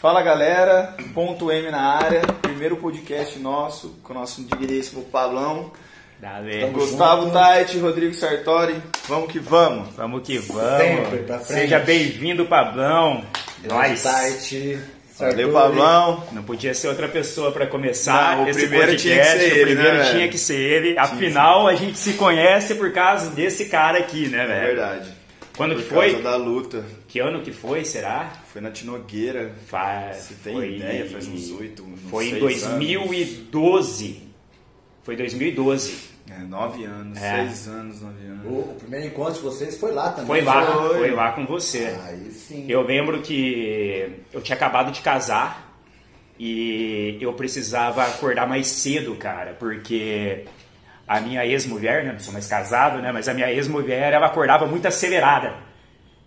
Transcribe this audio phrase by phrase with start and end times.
[0.00, 5.70] Fala galera, ponto M na área, primeiro podcast nosso, com o nosso digníssimo Pablão,
[6.18, 6.66] Dale.
[6.70, 7.32] Gustavo junto.
[7.34, 8.76] Tait, Rodrigo Sartori,
[9.08, 9.88] vamos que vamos.
[9.94, 10.78] Vamos que vamos.
[10.78, 11.60] Sempre pra frente.
[11.60, 13.24] Seja bem-vindo, Pablão.
[13.64, 14.00] Nós.
[14.00, 14.78] Site.
[15.18, 16.24] Valeu, Pablão.
[16.32, 19.06] Não podia ser outra pessoa para começar Não, o esse primeiro podcast.
[19.08, 20.98] tinha que ser o ele, primeiro né, tinha que ser ele.
[20.98, 24.66] Afinal, a gente se conhece por causa desse cara aqui, né, É velho?
[24.66, 25.19] verdade.
[25.60, 26.10] Quando Por que foi?
[26.12, 26.86] causa da luta.
[27.06, 28.32] Que ano que foi, será?
[28.50, 29.54] Foi na Tinogueira.
[29.66, 31.10] Faz, Você tem foi, ideia?
[31.10, 34.22] Faz uns oito, uns Foi em seis 2012.
[35.02, 36.08] Foi 2012.
[36.30, 37.44] É, nove anos, É.
[37.44, 38.46] seis anos, nove anos.
[38.46, 40.28] O, o primeiro encontro de vocês foi lá também.
[40.28, 40.98] Foi lá, Foi.
[40.98, 41.94] foi lá com você.
[42.06, 42.64] Aí sim.
[42.66, 45.78] Eu lembro que eu tinha acabado de casar
[46.38, 50.46] e eu precisava acordar mais cedo, cara, porque
[51.10, 54.64] a minha ex-mulher, né, não sou mais casado, né, mas a minha ex-mulher, ela acordava
[54.64, 55.54] muito acelerada.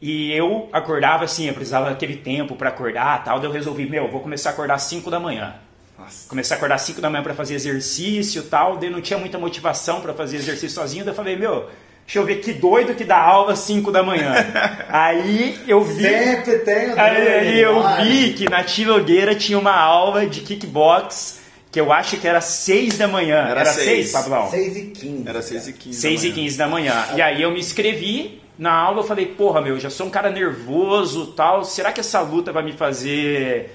[0.02, 4.12] E eu acordava assim, eu precisava daquele tempo para acordar, tal, daí eu resolvi, meu,
[4.12, 5.55] vou começar a acordar às 5 da manhã.
[5.98, 6.27] Nossa.
[6.27, 9.18] Comecei a acordar às 5 da manhã para fazer exercício e tal, daí não tinha
[9.18, 11.70] muita motivação para fazer exercício sozinho, daí eu falei, meu,
[12.05, 14.34] deixa eu ver que doido que dá aula às 5 da manhã.
[14.91, 20.27] Aí eu vi Sempre tem Aí, aí eu vi que na Tilogueira tinha uma aula
[20.27, 21.41] de kickbox
[21.74, 23.40] que eu acho que era 6 da manhã.
[23.49, 24.10] Era Era seis.
[24.10, 24.49] 6, Pablão?
[24.49, 25.27] 6 e 15.
[25.27, 25.99] Era seis e quinze.
[25.99, 26.43] 6 da e manhã.
[26.43, 27.05] 15 da manhã.
[27.16, 30.29] E aí eu me inscrevi na aula, eu falei, porra, meu, já sou um cara
[30.29, 33.71] nervoso tal, será que essa luta vai me fazer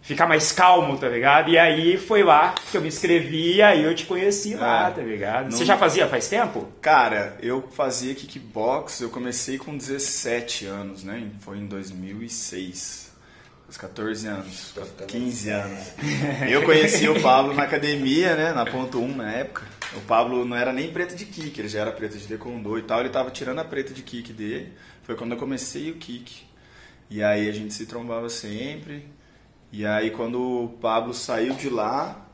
[0.00, 1.50] ficar mais calmo, tá ligado?
[1.50, 4.90] E aí foi lá que eu me inscrevi e aí eu te conheci lá, Ah,
[4.90, 5.44] tá ligado?
[5.44, 6.66] não- Você já fazia faz tempo?
[6.80, 11.24] Cara, eu fazia kickbox, eu comecei com 17 anos, né?
[11.40, 13.11] Foi em 2006.
[13.72, 14.74] Os 14 anos,
[15.08, 15.94] 15 anos.
[16.46, 18.52] Eu conheci o Pablo na academia, né?
[18.52, 19.62] Na ponto 1 na época.
[19.96, 22.82] O Pablo não era nem preto de kick, ele já era preto de taekwondo e
[22.82, 23.00] tal.
[23.00, 24.74] Ele tava tirando a preta de kick dele.
[25.04, 26.44] Foi quando eu comecei o kick.
[27.08, 29.08] E aí a gente se trombava sempre.
[29.72, 32.28] E aí quando o Pablo saiu de lá,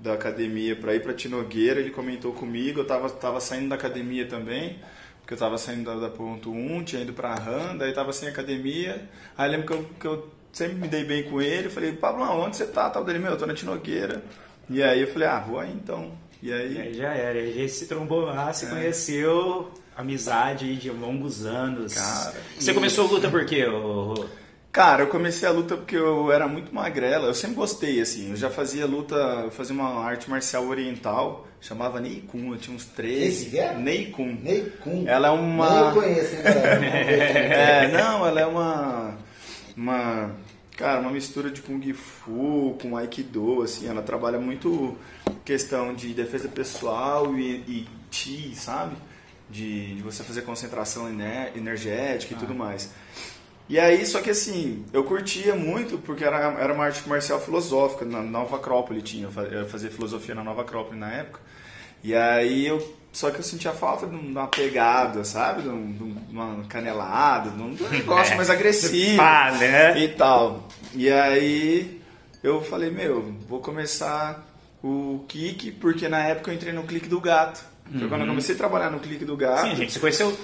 [0.00, 4.26] da academia para ir para Tinogueira, ele comentou comigo, eu tava, tava saindo da academia
[4.26, 4.78] também,
[5.20, 8.26] porque eu tava saindo da, da ponto 1, tinha ido pra RAM, daí tava sem
[8.26, 9.06] academia.
[9.36, 12.22] Aí eu lembro que eu, que eu sempre me dei bem com ele, falei, Pablo,
[12.24, 12.88] onde você tá?
[12.88, 14.22] Tal dele, meu, eu tô na Tinogueira.
[14.70, 16.12] E aí eu falei, ah, vou aí então.
[16.42, 18.52] E E aí, aí já era, a gente se trombou lá, É.
[18.52, 21.94] se conheceu, amizade aí de longos anos.
[21.94, 23.66] Cara, Você e- começou a luta por quê?
[23.66, 24.26] ô-
[24.72, 28.36] cara, eu comecei a luta porque eu era muito magrela, eu sempre gostei, assim, eu
[28.36, 33.26] já fazia luta, eu fazia uma arte marcial oriental, chamava Neikun, eu tinha uns 13.
[33.26, 33.74] Esse que é?
[33.74, 34.38] Neikun.
[34.42, 35.04] Ney Kun.
[35.06, 37.84] Ela é uma- Nem eu conheço, hein, é.
[37.84, 39.14] É, não, ela é uma.
[39.76, 40.30] Uma.
[40.76, 43.88] Cara, uma mistura de Kung Fu com Aikido, assim.
[43.88, 44.94] Ela trabalha muito
[45.44, 48.94] questão de defesa pessoal e, e Chi, sabe?
[49.48, 52.90] De, de você fazer concentração ener- energética e tudo mais.
[53.68, 58.04] E aí, só que assim, eu curtia muito porque era, era uma arte marcial filosófica,
[58.04, 61.40] na Nova Acrópole tinha, eu fazia filosofia na Nova Acrópole na época.
[62.04, 62.96] E aí eu.
[63.16, 65.62] Só que eu sentia falta de uma pegada, sabe?
[65.62, 69.98] De, um- uma canelada, de um negócio mais agressivo Pá, né?
[69.98, 70.68] e tal.
[70.92, 71.98] E aí
[72.42, 74.44] eu falei, meu, vou começar
[74.84, 77.64] o kick, porque na época eu entrei no clique do gato.
[77.98, 79.62] Foi quando eu comecei a trabalhar no clique do gato.
[79.62, 80.36] Sim, a gente se conheceu.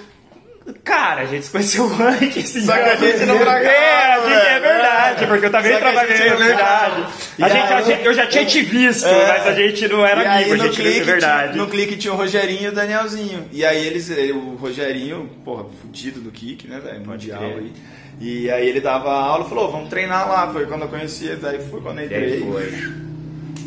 [0.83, 2.65] Cara, a gente se conheceu antes.
[2.65, 4.61] Só que a gente não bragava, É, a gente, é velho.
[4.61, 7.05] verdade, porque eu também trabalhei, é não verdade.
[7.41, 9.27] A gente, a gente- eu já tinha te visto, É.
[9.27, 11.51] mas a gente não era e amigo, a no gente clique, é verdade.
[11.53, 13.45] Tinha, no clique tinha o Rogerinho e o Danielzinho.
[13.51, 17.05] E aí eles, o Rogerinho, porra, fudido do kick, né, velho?
[17.05, 17.57] Mundial crer.
[17.57, 17.73] aí.
[18.21, 20.47] E aí ele dava aula e falou, vamos treinar lá.
[20.53, 22.51] Foi quando eu conhecia, daí foi quando eu E aí entrei.
[22.51, 22.93] foi.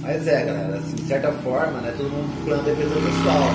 [0.00, 3.50] Mas é, galera, assim, de certa forma, né, todo mundo procurando defesa pessoal.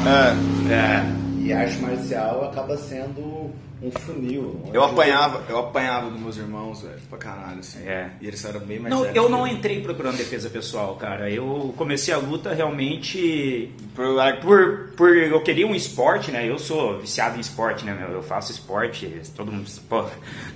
[0.70, 1.22] É, É.
[1.44, 3.52] E arte marcial acaba sendo
[3.84, 4.62] um funil.
[4.72, 7.80] eu apanhava, eu apanhava dos meus irmãos, velho, pra caralho, assim.
[7.88, 8.12] É.
[8.22, 11.32] E eles eram bem mais Não, eu não entrei procurando defesa pessoal, cara.
[11.32, 16.48] Eu comecei a luta realmente Por- por, por eu queria um esporte, né?
[16.48, 18.08] Eu sou viciado em esporte, né?
[18.12, 20.06] Eu faço esporte, todo mundo, pô,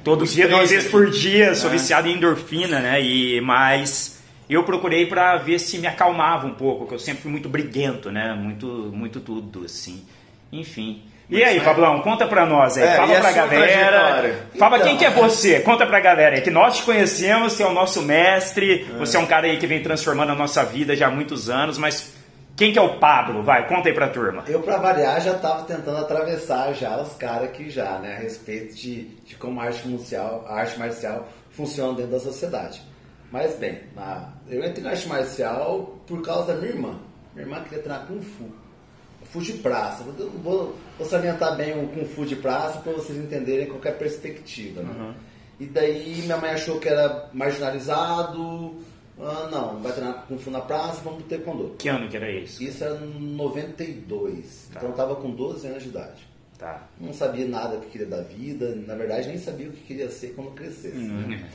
[0.04, 1.74] todos os dias, duas vezes por dia, sou É.
[1.74, 3.02] viciado em endorfina, né?
[3.02, 7.32] E mas eu procurei pra ver se me acalmava um pouco, porque eu sempre fui
[7.32, 8.36] muito briguento, né?
[8.36, 10.06] Muito, muito tudo, assim.
[10.60, 11.04] Enfim.
[11.28, 14.36] E aí, Pablão, conta pra nós aí, É, fala a pra sua galera.
[14.60, 14.88] Fala Então.
[14.90, 17.74] quem que é você, conta pra galera aí, que nós te conhecemos, você é o
[17.74, 21.12] nosso mestre, você é um cara aí que vem transformando a nossa vida já há
[21.12, 22.14] muitos anos, mas
[22.56, 23.42] quem que é o Pablo?
[23.42, 24.44] Vai, conta aí pra turma.
[24.48, 28.76] Eu, pra variar, já tava tentando atravessar já os caras que já, né, a respeito
[28.76, 32.84] de, de como a arte marcial, a arte marcial funciona dentro da sociedade.
[33.32, 37.00] Mas bem, na- eu entrei na arte marcial por causa da minha irmã.
[37.34, 38.46] Minha irmã queria treinar Kung Fu.
[39.34, 40.04] De praça.
[40.18, 44.82] Eu vou, vou salientar bem o Kung Fu de praça para vocês entenderem qualquer perspectiva.
[44.82, 45.14] Né?
[45.60, 48.76] E daí minha mãe achou que era marginalizado.
[49.20, 51.76] Ah, não, vai treinar Kung Fu na praça, vamos pro Taekwondo.
[51.78, 52.64] Que ano que era isso?
[52.64, 54.68] Isso era em 92.
[54.70, 56.28] Então eu tava com 12 anos de idade.
[56.58, 56.88] Tá.
[57.00, 60.34] Não sabia nada que queria da vida, na verdade nem sabia o que queria ser
[60.36, 60.96] quando crescesse.
[60.98, 61.50] né?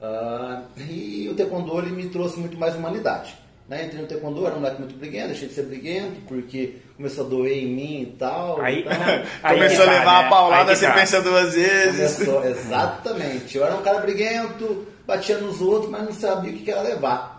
[0.00, 3.36] Ah, e o Taekwondo ele me trouxe muito mais humanidade.
[3.68, 3.86] Né?
[3.86, 7.28] Entrei no Taekwondo, era um moleque muito briguento, deixei de ser briguento, porque começou a
[7.28, 8.60] doer em mim e tal.
[8.60, 8.92] Aí, então,
[9.42, 10.26] aí Começou que a tá, levar né?
[10.26, 10.92] a paulada, você tá.
[10.94, 12.14] pensa duas vezes.
[12.16, 13.56] Começou, exatamente.
[13.56, 17.36] Eu era um cara briguento, batia nos outros, mas não sabia o que era levar.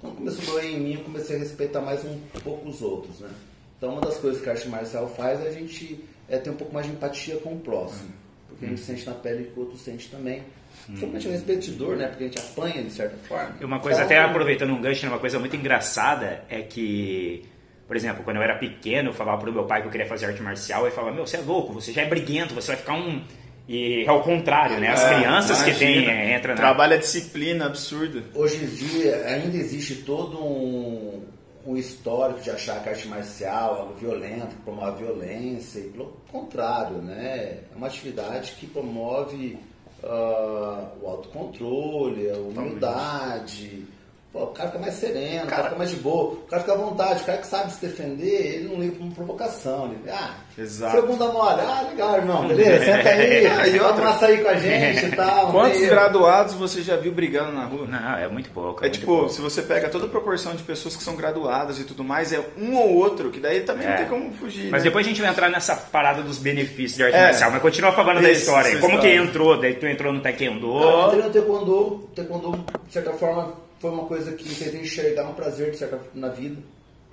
[0.00, 3.20] Quando começou a doer em mim, eu comecei a respeitar mais um pouco os outros,
[3.20, 3.30] né?
[3.78, 6.54] Então uma das coisas que a arte marcial faz é a gente é, ter um
[6.54, 8.10] pouco mais de empatia com o próximo.
[8.48, 10.42] Porque a gente sente na pele que o outro sente também.
[10.86, 12.08] Principalmente o respeito de dor, né?
[12.08, 13.56] Porque a gente apanha de certa forma.
[13.60, 17.44] E uma coisa, Então, até aproveitando um gancho, uma coisa muito engraçada é que,
[17.86, 20.26] por exemplo, quando eu era pequeno, eu falava pro meu pai que eu queria fazer
[20.26, 22.94] arte marcial, e falava, meu, você é louco, você já é briguento, você vai ficar
[22.94, 23.22] um.
[23.68, 24.88] E é o contrário, né?
[24.90, 25.92] As É, crianças que imagina.
[26.04, 26.60] tem, é, entra na.
[26.60, 28.22] Trabalha disciplina absurda.
[28.34, 31.22] Hoje em dia ainda existe todo um,
[31.66, 35.84] um histórico de achar que a arte marcial é algo violento, que promove violência, e
[35.84, 37.60] pelo contrário, né?
[37.72, 39.58] É uma atividade que promove
[40.02, 43.86] ah, o autocontrole, a humildade.
[44.34, 46.74] Pô, o cara fica mais sereno, o cara fica mais de boa, o cara fica
[46.74, 49.92] à vontade, o cara que sabe se defender, ele não liga pra uma provocação.
[49.92, 50.90] Ele, ah, Exato.
[50.92, 54.04] seu bunda mole, ah, legal, irmão, beleza, senta aí, toma outra?
[54.04, 55.52] um açaí com a gente e tal.
[55.52, 57.86] Quantos meio- graduados você já viu brigando na rua?
[57.86, 58.80] Não, é muito pouco.
[58.80, 59.28] É muito tipo, pouco.
[59.28, 62.44] se você pega toda a proporção de pessoas que são graduadas e tudo mais, é
[62.58, 63.98] um ou outro, que daí também não É.
[63.98, 64.68] tem como fugir.
[64.68, 64.88] Mas né?
[64.88, 67.22] depois a gente vai entrar nessa parada dos benefícios de arte É.
[67.26, 67.52] marcial.
[67.52, 68.68] Mas continua falando da Isso, história.
[68.70, 69.28] essa Como que história.
[69.28, 69.60] entrou?
[69.60, 70.76] Daí tu entrou no Taekwondo.
[70.76, 74.74] Ah, entrei no taekwondo, o taekwondo, de certa forma, foi uma coisa que me fez
[74.74, 76.56] enxergar um prazer de certa, na vida.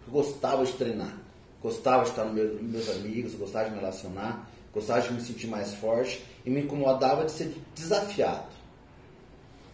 [0.08, 1.14] Eu gostava de treinar,
[1.62, 5.20] gostava de estar no meio dos meus amigos, gostava de me relacionar, gostava de me
[5.20, 8.46] sentir mais forte e me incomodava de ser desafiado.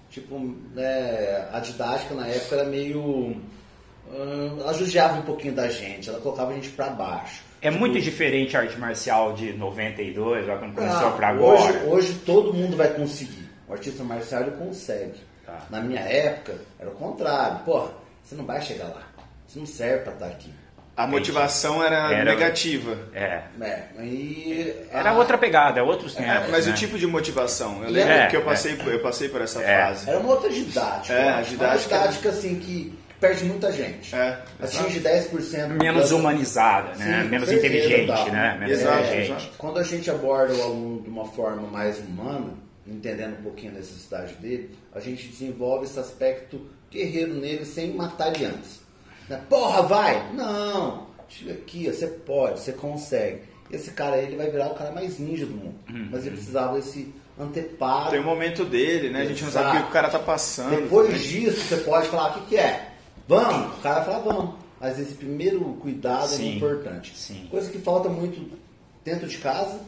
[0.10, 0.40] Tipo,
[0.74, 3.00] né, a didática na época era meio.
[3.00, 7.44] hum, ela judiava um pouquinho da gente, ela colocava a gente pra baixo.
[7.62, 11.60] É muito diferente a arte marcial de 92, lá quando começou Ah, pra agora.
[11.62, 13.48] Hoje, hoje todo mundo vai conseguir.
[13.68, 15.28] O artista marcial ele consegue.
[15.48, 15.62] Tá.
[15.72, 17.60] Na minha época, era o contrário.
[17.60, 17.90] Porra,
[18.24, 19.02] você não vai chegar lá.
[19.48, 20.54] Você não serve pra estar aqui.
[20.96, 22.98] A motivação era, Era- negativa.
[23.14, 23.44] É.
[23.62, 26.32] É, e Era a- outra pegada, é outros tempos.
[26.32, 26.74] É, mas né?
[26.74, 27.84] o tipo de motivação.
[27.84, 28.44] Eu lembro é, que eu é.
[28.44, 29.86] passei, por- eu passei por essa É.
[29.86, 30.10] fase.
[30.10, 31.14] Era uma outra didática.
[31.14, 31.78] É, a didática- Uma
[32.08, 34.14] didática assim que perde muita gente.
[34.16, 35.70] É, Atinge 10%.
[35.80, 37.22] Menos da- humanizada, né?
[37.24, 38.58] Sim, Menos inteligente, né?
[38.60, 39.30] Menos Exato, inteligente.
[39.44, 39.56] exato.
[39.58, 42.54] Quando a gente aborda o aluno de uma forma mais humana,
[42.88, 48.34] entendendo um pouquinho a necessidade dele, a gente desenvolve esse aspecto guerreiro nele sem matar
[48.36, 48.82] ele antes.
[49.28, 49.42] Né?
[49.50, 50.34] Porra, vai!
[50.34, 51.08] Não!
[51.28, 53.42] Chega aqui, você pode, você consegue.
[53.70, 55.76] Esse cara aí ele vai virar o cara mais ninja do mundo.
[56.10, 58.12] Mas ele precisava desse anteparo.
[58.12, 59.24] Tem o momento dele, né?
[59.24, 59.84] A gente não sabe o Exato.
[59.84, 60.82] que o cara tá passando.
[60.82, 62.94] Depois disso, você pode falar, o que, que é?
[63.28, 63.78] Vamos?
[63.78, 64.56] O cara fala, vamos.
[64.80, 67.12] Mas esse primeiro cuidado Sim, é importante.
[67.16, 67.48] sim.
[67.52, 68.58] Coisa que falta muito
[69.04, 69.80] dentro de casa,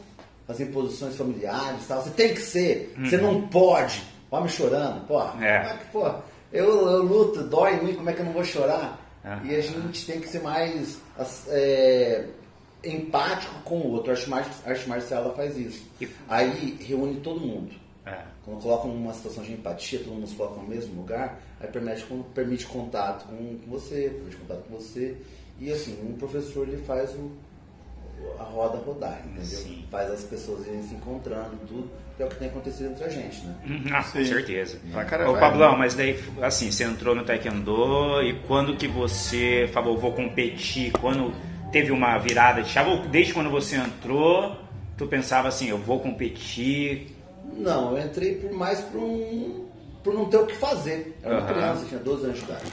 [0.50, 2.02] as imposições familiares tal.
[2.02, 4.02] Você tem que ser, você não pode.
[4.30, 5.18] Homem chorando, pô.
[5.20, 5.42] Uhum.
[5.42, 5.76] É.
[5.78, 6.06] que, pô,
[6.52, 8.98] eu, eu luto, dói em mim, como é que eu não vou chorar?
[9.44, 10.98] E a gente tem que ser mais
[11.48, 12.24] é,
[12.84, 14.10] empático com o outro.
[14.10, 15.82] A arte, mar- a arte marcial ela faz isso.
[16.28, 17.72] Aí reúne todo mundo.
[18.06, 18.22] É.
[18.44, 22.06] Quando colocam uma situação de empatia, todo mundo se coloca no mesmo lugar, aí permite,
[22.34, 25.16] permite contato com, com você, permite contato com você.
[25.58, 27.30] E assim, um professor ele faz o,
[28.38, 29.44] a roda rodar, entendeu?
[29.44, 29.84] Sim.
[29.90, 33.08] Faz as pessoas irem se encontrando, tudo, que é o que tem acontecido entre a
[33.08, 33.54] gente, né?
[33.66, 34.78] Uhum, Ah, com certeza.
[34.92, 35.32] Pra caramba.
[35.32, 40.12] Ô, Pablão, mas daí, assim, você entrou no Taekwondo e quando que você falou, vou
[40.12, 40.92] competir?
[40.92, 41.32] Quando
[41.72, 43.08] teve uma virada de chave?
[43.08, 44.56] Desde quando você entrou,
[44.96, 47.14] tu pensava assim, eu vou competir?
[47.56, 49.66] Não, eu entrei por mais por um.
[50.04, 51.16] por não ter o que fazer.
[51.22, 51.52] Era uma Aham.
[51.54, 52.72] criança, tinha 12 anos de idade.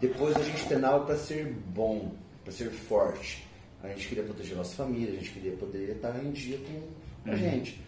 [0.00, 2.12] Depois a gente treinava para ser bom,
[2.44, 3.45] para ser forte.
[3.82, 7.36] A gente queria proteger nossa família, a gente queria poder estar em dia com a
[7.36, 7.80] gente.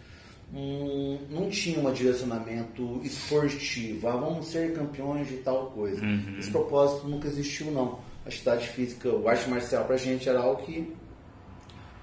[0.53, 6.01] Hum, não tinha um direcionamento esportivo, ah, vamos ser campeões de tal coisa.
[6.39, 7.99] Esse propósito nunca existiu, não.
[8.25, 10.91] A atividade física, o arte marcial pra gente era algo que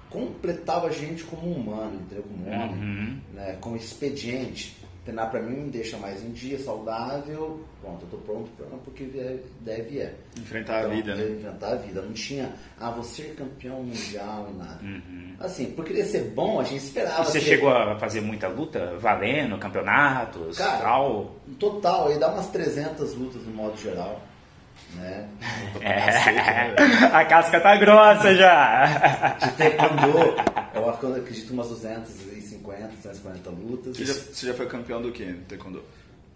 [0.09, 2.23] completava a gente como humano, entendeu?
[2.23, 3.57] Como homem, né?
[3.59, 4.77] como expediente.
[5.07, 7.61] Treinar pra mim me deixa mais em dia, saudável.
[7.81, 10.13] Pronto, eu tô pronto pra porque deve, deve é.
[10.37, 11.29] Enfrentar a Então, vida, né?
[11.37, 12.01] Enfrentar a vida.
[12.01, 14.79] Não tinha, ah, vou ser campeão mundial e nada.
[15.39, 17.21] Assim, por querer ser bom, a gente esperava.
[17.21, 21.31] E você ser- chegou a fazer muita luta, valendo, campeonatos, Cara, tal?
[21.57, 24.21] Total, aí dá umas 300 lutas no modo geral.
[24.95, 25.27] Né?
[25.81, 27.15] É.
[27.15, 29.37] A casca tá grossa já.
[29.39, 30.35] De taekwondo,
[30.75, 32.36] Eu acredito umas 250,
[32.85, 33.97] 240 lutas.
[33.97, 35.83] Você já, você já foi campeão do que no Taekwondo?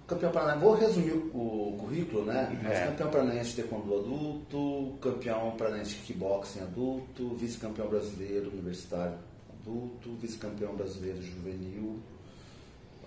[0.08, 2.60] Campeão paranaense, vou resumir o currículo, né?
[2.62, 2.86] Mas É.
[2.88, 9.18] campeão paranaense de taekwondo adulto, campeão paranaense de kickboxing adulto, vice-campeão brasileiro universitário
[9.62, 12.00] adulto, vice-campeão brasileiro juvenil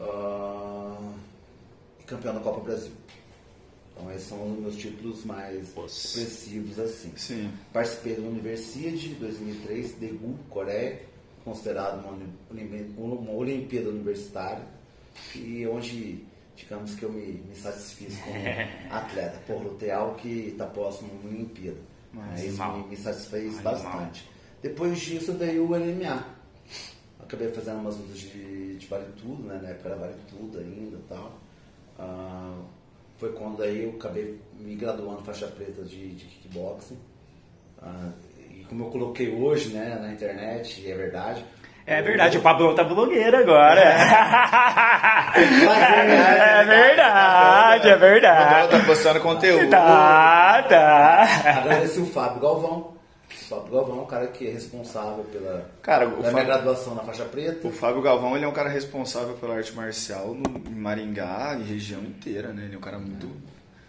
[0.00, 1.12] ah,
[2.00, 2.92] e campeão da Copa Brasil.
[3.92, 6.18] Então esses são os meus títulos mais Nossa.
[6.18, 7.12] expressivos assim.
[7.16, 7.50] Sim.
[7.72, 11.00] Participei da Universiade 2003, Daegu, Coreia,
[11.44, 12.18] considerado uma,
[12.96, 14.64] uma Olimpíada Universitária,
[15.34, 16.24] e onde,
[16.56, 18.34] digamos que eu me, me satisfiz como
[18.90, 21.78] atleta, por lutar algo que está próximo a uma Olimpíada.
[22.12, 23.74] Mas Isso me, me satisfez Animal.
[23.74, 24.30] bastante.
[24.62, 26.24] Depois disso, daí o LMA.
[27.20, 29.58] Acabei fazendo umas lutas de, de vale tudo, né?
[29.62, 31.38] Na época era vale tudo ainda e tal.
[31.98, 32.62] Ah,
[33.18, 36.98] foi quando aí eu acabei me graduando faixa preta de, de kickboxing.
[37.82, 38.12] Ah,
[38.68, 41.44] como eu coloquei hoje, né, na internet, e é verdade.
[41.86, 43.78] É verdade, o Pablo tá blogueiro agora.
[43.80, 43.84] é
[46.64, 48.70] verdade, é O verdade.
[48.70, 49.70] tá postando conteúdo.
[49.70, 51.22] Tá, tá.
[51.58, 52.94] Agradeci o Fábio Galvão.
[53.30, 56.46] O Fábio Galvão é um cara que é responsável pela, Cara, o pela minha Fábio-
[56.46, 57.66] graduação na faixa preta.
[57.66, 61.64] O Fábio Galvão ele é um cara responsável pela arte marcial no, em Maringá e
[61.64, 62.62] região inteira, né?
[62.64, 63.28] Ele é um cara muito.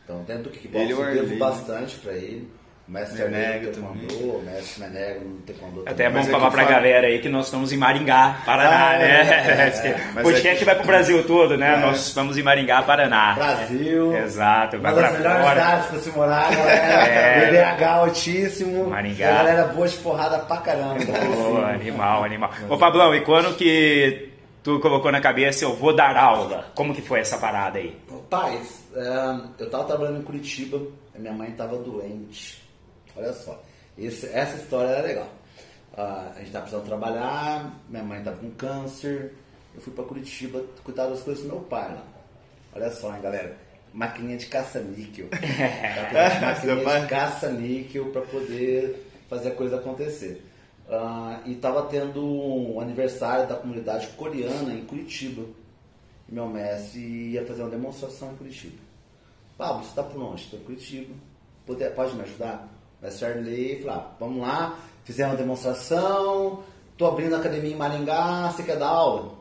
[0.04, 1.38] Então, dentro do kickboxing, Ele o eu devo Arley, né?
[1.40, 2.50] bastante pra ele.
[2.88, 6.62] O mestre no taekwondo, mestre Menega no taekwondo Até é bom é falar o pra
[6.64, 9.06] Fábio- galera aí que nós estamos em Maringá, Paraná, Ah, né?
[9.08, 11.78] é, é, o mas podcast é que- vai pro Brasil todo, né?
[11.78, 13.34] Nós estamos em Maringá, Paraná.
[13.34, 14.16] Brasil.
[14.16, 16.86] Exato, vai Uma das melhores cidades pra se morar, galera.
[17.16, 17.46] É.
[17.48, 18.90] BDH altíssimo.
[18.90, 19.26] Maringá.
[19.26, 21.00] E a galera boa de porrada pra caramba.
[21.04, 22.52] Pô, animal, animal.
[22.70, 24.30] Ô Pablão, e quando que
[24.62, 26.66] tu colocou na cabeça eu vou dar aula?
[26.76, 27.96] Como que foi essa parada aí?
[28.30, 30.80] Paz, é, eu tava trabalhando em Curitiba,
[31.18, 32.64] minha mãe tava doente.
[33.16, 33.62] Olha só,
[33.98, 35.30] essa história era legal.
[35.98, 39.34] Ah, a gente tava precisando trabalhar, minha mãe tava com câncer,
[39.74, 42.04] eu fui pra Curitiba cuidar das coisas do meu pai lá.
[42.74, 43.58] Olha só, hein, galera.
[43.94, 45.28] Maquininha de caça-níquel.
[45.32, 50.44] Maquininha de caça-níquel pra poder fazer a coisa acontecer.
[50.90, 55.44] Ah, e tava tendo um aniversário da comunidade coreana em Curitiba.
[56.28, 58.78] Meu mestre ia fazer uma demonstração em Curitiba.
[59.58, 60.42] Pablo, você está por onde?
[60.42, 61.14] Estou em Curitiba.
[61.66, 62.68] Pode, pode me ajudar?
[63.06, 67.76] O mestre Arley falou, ah, vamos lá, fizemos uma demonstração, estou abrindo a academia em
[67.76, 69.34] Maringá, você quer dar aula?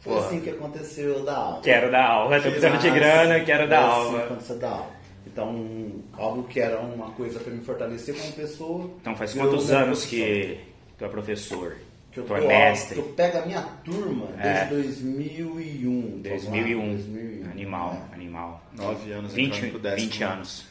[0.00, 0.26] Foi Porra.
[0.26, 1.60] assim que aconteceu eu dar aula.
[1.62, 4.18] Quero dar aula, tô precisando de grana, quero dar foi assim aula.
[4.18, 4.96] que aconteceu dar aula.
[5.26, 8.90] Então, algo que era uma coisa para me fortalecer como pessoa.
[9.00, 10.58] Então faz quantos anos que
[10.96, 11.76] tu é professor?
[12.12, 12.98] que eu, tu é mestre?
[12.98, 14.64] eu pego a minha turma desde É.
[14.66, 16.20] 2001.
[16.22, 16.88] 2001.
[16.96, 17.50] 2001.
[17.50, 18.14] Animal, É.
[18.14, 18.62] animal.
[18.72, 20.10] Nove anos 20, entrando pro décimo.
[20.10, 20.66] 20 anos.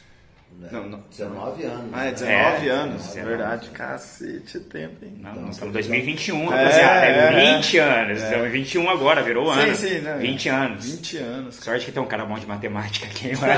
[0.72, 1.00] Não, não.
[1.10, 1.84] 19 anos.
[1.92, 2.12] Ah, é né?
[2.12, 2.32] 19
[2.66, 3.02] É, anos.
[3.08, 3.68] 19 verdade.
[3.70, 5.12] Cacete, tempo, hein?
[5.20, 7.06] Não, Então, nós estamos em você 2021, É, rapaziada.
[7.06, 7.10] É,
[7.46, 8.22] é, 20 anos.
[8.22, 9.74] Estamos em 21 agora, virou Sim, ano.
[9.76, 10.16] sim, né?
[10.18, 10.84] 20 anos.
[10.96, 11.54] 20 anos.
[11.56, 13.52] Sorte que tem um cara bom de matemática aqui, mano.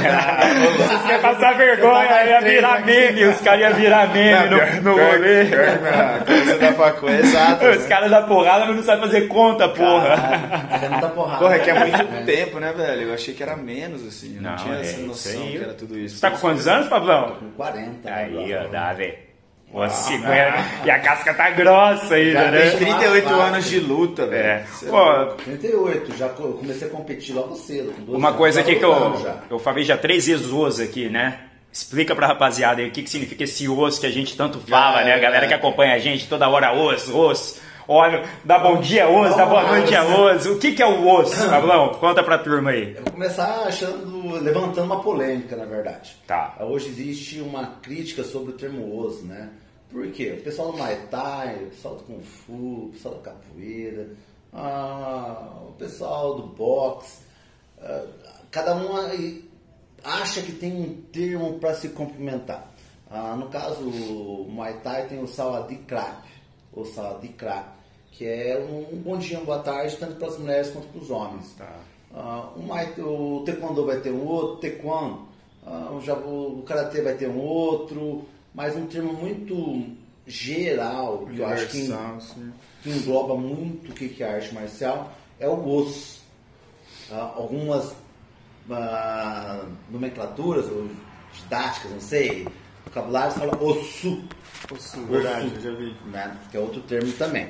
[0.76, 5.44] Vocês iam passar vergonha, ia virar meme, os caras iam virar meme no, no rolê.
[6.26, 7.70] Coisa da facul é exata.
[7.70, 7.88] Os né?
[7.88, 10.16] caras da porrada não sabem fazer conta, porra.
[10.70, 11.38] Mas é muita porrada.
[11.38, 12.22] Porra, é que é muito É.
[12.24, 13.02] tempo, né, velho?
[13.02, 14.34] Eu achei que era menos, assim.
[14.36, 16.16] Eu não, Não, tinha é essa noção que era tudo isso.
[16.16, 17.36] Você tá com quantos anos, Pablão?
[17.38, 18.10] Com 40.
[18.12, 19.14] Aí, ó, dá, velho.
[19.70, 20.54] Pô, 50.
[20.86, 22.70] E a casca tá grossa ainda, Já né?
[22.70, 24.42] tem 38 Ah, anos de luta, velho.
[24.46, 24.64] É.
[24.72, 25.34] Cê é Pô, louco.
[25.42, 27.92] 38, já comecei a competir logo cedo.
[27.92, 29.36] com 12 Uma anos, coisa aqui que eu, já.
[29.50, 31.38] eu falei já três vezes osso aqui, né?
[31.70, 35.02] Explica pra rapaziada aí o que, que significa esse osso que a gente tanto fala,
[35.02, 35.14] É, né?
[35.14, 35.48] A galera é.
[35.48, 37.60] que acompanha a gente toda hora, osso, osso.
[37.90, 40.52] Olha, dá bom dia, osso, dá boa noite, a osso.
[40.52, 41.94] O que, que é o osso, Pablão?
[41.94, 42.94] Conta pra turma aí.
[42.94, 46.14] Eu vou começar achando, levantando uma polêmica, na verdade.
[46.26, 46.54] Tá.
[46.60, 49.48] Hoje existe uma crítica sobre o termo osso, né?
[49.90, 50.36] Por quê?
[50.38, 54.10] O pessoal do Muay Thai, o pessoal do Kung Fu, o pessoal da capoeira,
[54.52, 57.22] ah, o pessoal do boxe,
[57.80, 58.04] ah,
[58.50, 58.90] cada um
[60.04, 62.70] acha que tem um termo para se cumprimentar.
[63.10, 66.22] Ah, no caso, o Muay Thai tem o Sawadee Krap,
[66.70, 67.77] ou Sawadee Krap,
[68.18, 71.08] que é um bom dia, uma boa tarde, tanto para as mulheres quanto para os
[71.08, 71.54] homens.
[71.56, 71.72] Tá.
[72.56, 75.20] O, Muay- o Taekwondo vai ter um outro, Taekwondo,
[75.64, 79.86] ah, o, Jabu- o Karatê vai ter um outro, mas um termo muito
[80.26, 82.52] geral, que eu acho que, sim.
[82.82, 86.20] que engloba muito o que é arte marcial, é o osso.
[87.12, 87.94] Ah, algumas
[88.68, 90.88] ah, nomenclaturas ou
[91.34, 92.48] didáticas, não sei,
[92.84, 94.24] vocabulários fala osso,
[94.72, 95.94] Osso, verdade, eu já vi.
[96.06, 96.36] né?
[96.50, 97.48] que é outro termo também,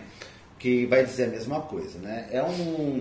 [0.58, 1.98] que vai dizer a mesma coisa.
[1.98, 2.28] Né?
[2.30, 3.00] É um,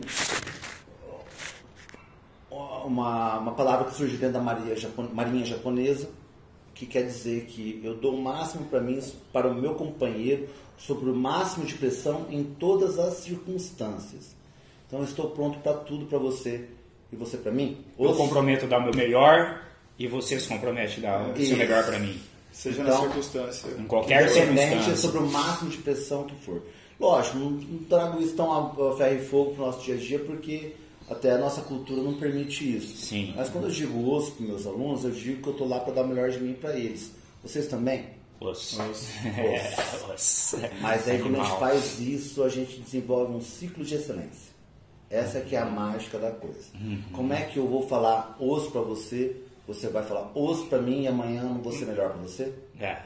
[2.86, 6.10] uma, uma palavra que surge dentro da marinha, japon- marinha japonesa,
[6.74, 9.02] que quer dizer que eu dou o máximo para mim,
[9.34, 10.48] para o meu companheiro,
[10.78, 14.36] sobre o máximo de pressão em todas as circunstâncias.
[14.86, 16.66] Então eu estou pronto para tudo para você
[17.12, 17.84] e você para mim.
[18.00, 19.62] Eu comprometo dar o meu melhor
[19.98, 22.20] e você se compromete a dar o seu melhor para mim.
[22.52, 23.70] Seja Então, na circunstância.
[23.78, 24.96] Em qualquer circunstância.
[24.96, 26.62] sobre o máximo de pressão que for.
[27.00, 29.96] Lógico, não, não trago isso tão a, a ferro e fogo para o nosso dia
[29.96, 30.74] a dia, porque
[31.10, 32.98] até a nossa cultura não permite isso.
[32.98, 33.34] Sim.
[33.36, 35.94] Mas quando eu digo osso para meus alunos, eu digo que eu estou lá para
[35.94, 37.12] dar o melhor de mim para eles.
[37.42, 38.06] Vocês também?
[38.40, 38.82] Osso.
[38.82, 39.08] Osso.
[39.26, 40.58] É, osso.
[40.82, 44.48] Mas aí quando a gente faz isso, a gente desenvolve um ciclo de excelência.
[45.10, 46.68] Essa que é a mágica da coisa.
[46.76, 47.02] Uhum.
[47.14, 51.04] Como é que eu vou falar osso para você, você vai falar osso para mim
[51.04, 52.54] e amanhã eu não vou ser melhor para você?
[52.80, 52.98] É.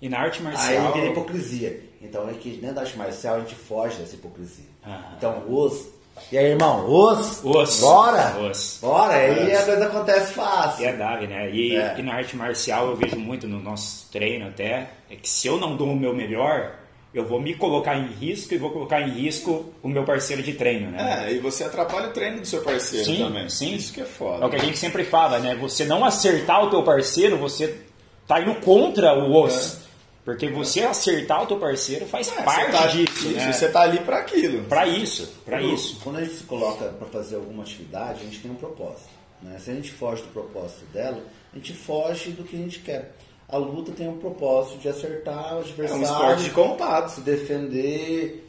[0.00, 0.06] é.
[0.06, 0.92] E na arte Aí marcial.
[0.92, 1.80] tem a hipocrisia.
[2.02, 4.64] Então é que dentro da arte marcial a gente foge dessa hipocrisia.
[4.86, 5.14] Aham.
[5.16, 5.88] Então, os.
[6.32, 7.40] E aí, irmão, os?
[7.44, 7.80] Os.
[7.80, 8.36] Bora!
[8.40, 8.78] Os.
[8.80, 9.14] Bora!
[9.14, 10.84] Aí a coisa acontece fácil.
[10.84, 11.50] E é Davi, né?
[11.50, 11.94] E, É.
[11.98, 15.56] e na arte marcial eu vejo muito no nosso treino até, é que se eu
[15.58, 16.74] não dou o meu melhor,
[17.14, 20.52] eu vou me colocar em risco e vou colocar em risco o meu parceiro de
[20.54, 21.26] treino, né?
[21.28, 23.48] É, e você atrapalha o treino do seu parceiro Sim, também.
[23.48, 23.74] sim.
[23.74, 24.44] Isso que é foda.
[24.44, 25.54] É o que a gente sempre fala, né?
[25.56, 27.78] Você não acertar o teu parceiro, você
[28.26, 29.79] tá indo contra o os.
[30.24, 33.52] Porque você acertar o teu parceiro faz É, parte você tá, disso, isso, né?
[33.52, 34.64] Você tá ali pra aquilo.
[34.64, 36.00] Pra isso, Quando- isso.
[36.04, 39.08] Quando a gente se coloca para fazer alguma atividade, a gente tem um propósito.
[39.42, 39.58] Né?
[39.58, 41.22] Se a gente foge do propósito dela,
[41.52, 43.12] a gente foge do que a gente quer.
[43.48, 47.08] A luta tem um propósito de acertar o É adversário, um esporte de contato.
[47.08, 48.46] se defender,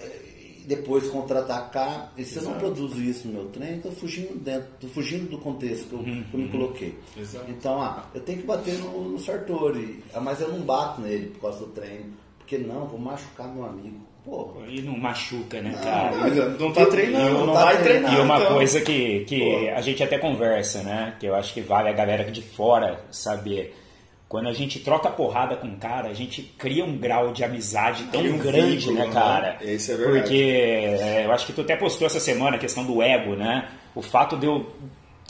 [0.00, 0.29] e
[0.70, 2.12] depois contra-atacar.
[2.16, 5.38] E se eu não produzo isso no meu treino, estou fugindo dentro, tô fugindo do
[5.38, 6.96] contexto que eu, que eu me coloquei.
[7.18, 7.50] Exato.
[7.50, 11.26] Então, ah, eu tenho que bater no, no Sartori, ah, mas eu não bato nele
[11.26, 13.98] por causa do treino, porque não, vou machucar meu amigo.
[14.24, 14.66] Porra.
[14.68, 16.28] E não machuca, né, cara?
[16.28, 18.14] Não, não tá treinando, não não tá vai treinar.
[18.14, 18.54] E uma então.
[18.54, 21.16] coisa que, que a gente até conversa, né?
[21.18, 23.74] Que eu acho que vale a galera de fora saber.
[24.30, 28.04] Quando a gente troca porrada com um cara, a gente cria um grau de amizade
[28.12, 29.12] tão um grande, vínculo, né, né?
[29.12, 29.58] cara?
[29.60, 30.20] Isso é verdade.
[30.20, 33.68] Porque é, eu acho que tu até postou essa semana a questão do ego, né?
[33.92, 34.64] O fato de eu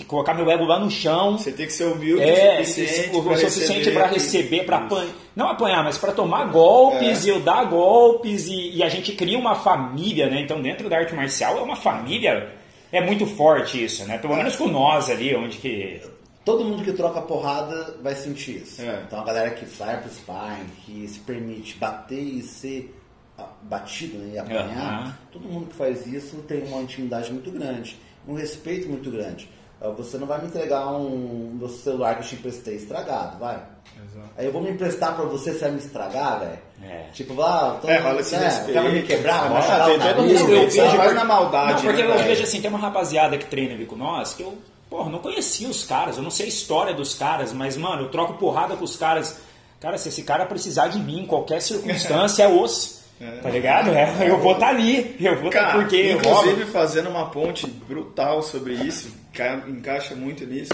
[0.07, 1.39] colocar meu ego lá no chão.
[1.39, 4.77] Você tem que ser humilde É, o suficiente o pra suficiente receber para receber, para
[4.77, 5.15] apanhar.
[5.35, 7.29] Não apanhar, mas para tomar golpes É.
[7.29, 10.43] e eu dar golpes e, e a gente cria uma família, né?
[10.43, 12.51] Então dentro da arte marcial é uma família,
[12.93, 14.19] é muito forte isso, né?
[14.19, 16.03] Pelo menos com nós ali, onde que.
[16.51, 18.83] Todo mundo que troca porrada vai sentir isso.
[18.83, 19.03] É.
[19.07, 22.95] Então a galera que sai pro sparring, que se permite bater e ser
[23.39, 25.15] ah, batido né, e apanhar, Aham.
[25.33, 29.49] todo mundo que faz isso tem uma intimidade muito grande, um respeito muito grande.
[29.81, 33.57] Ah, Você não vai me entregar um meu celular que eu te emprestei estragado, vai.
[34.05, 34.29] Exato.
[34.37, 36.59] Aí eu vou me emprestar pra você, você vai me estragar, velho?
[36.83, 37.07] É.
[37.13, 38.71] Tipo, lá, todo É, esse né, respeito.
[38.71, 41.93] o cara vai me quebrar, Ah, o todo mundo, eu vejo- vai na maldade, Não,
[41.93, 44.59] porque né, eu vejo assim, tem uma rapaziada que treina ali com nós que eu,
[44.91, 48.09] porra, não conhecia os caras, eu não sei a história dos caras, mas, mano, eu
[48.11, 49.39] troco porrada com os caras.
[49.81, 52.99] Cara, se esse cara precisar de mim em qualquer circunstância, é osso.
[53.43, 53.91] Tá ligado?
[53.91, 55.15] É, eu vou estar ali.
[55.21, 60.47] Eu vou estar Cara, porque inclusive fazendo uma ponte brutal sobre isso, ca- encaixa muito
[60.47, 60.73] nisso.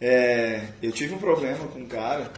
[0.00, 2.30] É, eu tive um problema com um cara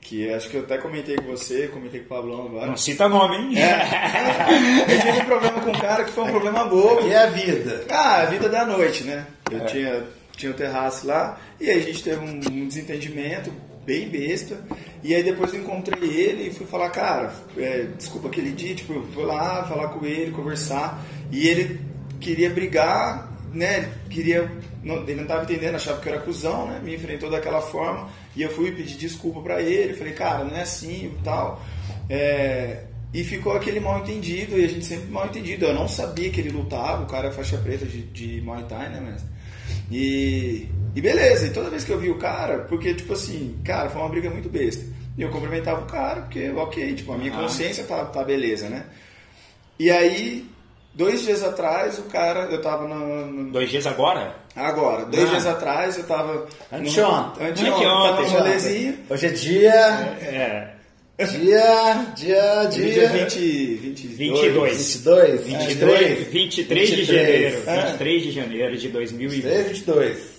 [0.00, 2.68] que acho que eu até comentei com você, comentei com o Pablão agora.
[2.68, 3.58] Não cita nome, hein?
[3.60, 7.06] É, eu tive um problema com um cara que foi um problema bobo.
[7.06, 7.84] E a vida?
[7.90, 9.26] Ah, a vida da noite, né?
[9.50, 10.04] Eu tinha,
[10.36, 13.52] tinha o terraço lá, e aí a gente teve um, um desentendimento
[13.84, 14.58] bem besta.
[15.02, 18.92] E aí depois eu encontrei ele e fui falar, cara, é, desculpa aquele dia, tipo,
[18.92, 21.80] eu fui lá falar com ele, conversar, e ele
[22.20, 23.92] queria brigar, né?
[24.10, 24.50] Queria.
[24.82, 26.80] Não, ele não estava entendendo, achava que eu era cuzão, né?
[26.82, 30.62] Me enfrentou daquela forma, e eu fui pedir desculpa pra ele, falei, cara, não é
[30.62, 31.64] assim e tal.
[32.10, 35.66] É, e ficou aquele mal entendido, e a gente sempre mal entendido.
[35.66, 38.90] Eu não sabia que ele lutava, o cara é faixa preta de, de Muay Thai,
[38.90, 39.35] né, mestre?
[39.90, 43.88] E, e beleza, e toda vez que eu vi o cara, porque, tipo assim, cara,
[43.88, 44.84] foi uma briga muito besta.
[45.16, 47.42] E eu cumprimentava o cara, porque, ok, tipo, a minha Aham.
[47.42, 48.84] consciência tá, tá beleza, né?
[49.78, 50.46] E aí,
[50.94, 53.26] dois dias atrás, o cara, eu tava no.
[53.26, 54.34] no- Dois dias agora?
[54.54, 55.30] agora, dois Ah.
[55.32, 56.34] dias atrás, eu tava.
[56.34, 56.46] no-
[56.78, 57.46] Anteontem.
[57.48, 58.98] Anteontem, Anteontem.
[59.08, 59.74] Hoje é dia.
[60.20, 60.75] É.
[61.18, 62.12] Dia.
[62.14, 62.68] Dia.
[62.70, 63.08] Dia, Dia.
[63.08, 64.76] 20, 22.
[64.76, 65.40] 22.
[65.46, 65.46] 22.
[65.46, 67.06] 22, 23 de 23.
[67.06, 67.62] janeiro.
[67.66, 67.86] É.
[67.86, 69.42] 23 de janeiro de 2020.
[69.42, 70.36] 23, 22.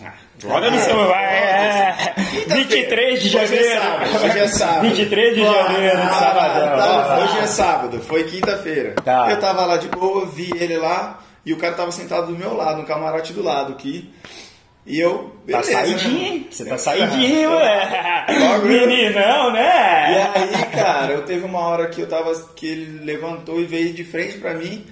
[0.00, 0.12] Ah,
[0.44, 2.14] Olha no celular, é.
[2.46, 3.80] 23 de Hoje é janeiro.
[3.80, 4.88] sábado, hoje é sábado.
[4.88, 6.78] 23 de janeiro, ah, sabadão.
[6.78, 7.18] tá.
[7.24, 8.94] Hoje é sábado, foi quinta-feira.
[9.04, 9.28] Tá.
[9.32, 12.54] Eu tava lá de boa, vi ele lá e o cara tava sentado do meu
[12.56, 14.08] lado, no camarote do lado aqui.
[14.86, 15.36] E eu.
[15.50, 16.44] Tá beleza, saidinho, né?
[16.50, 18.62] Você tá saidinho, eu.
[18.64, 20.30] Meninão, E né?
[20.34, 22.34] aí, cara, eu teve uma hora que eu tava.
[22.54, 24.84] que ele levantou e veio de frente pra mim.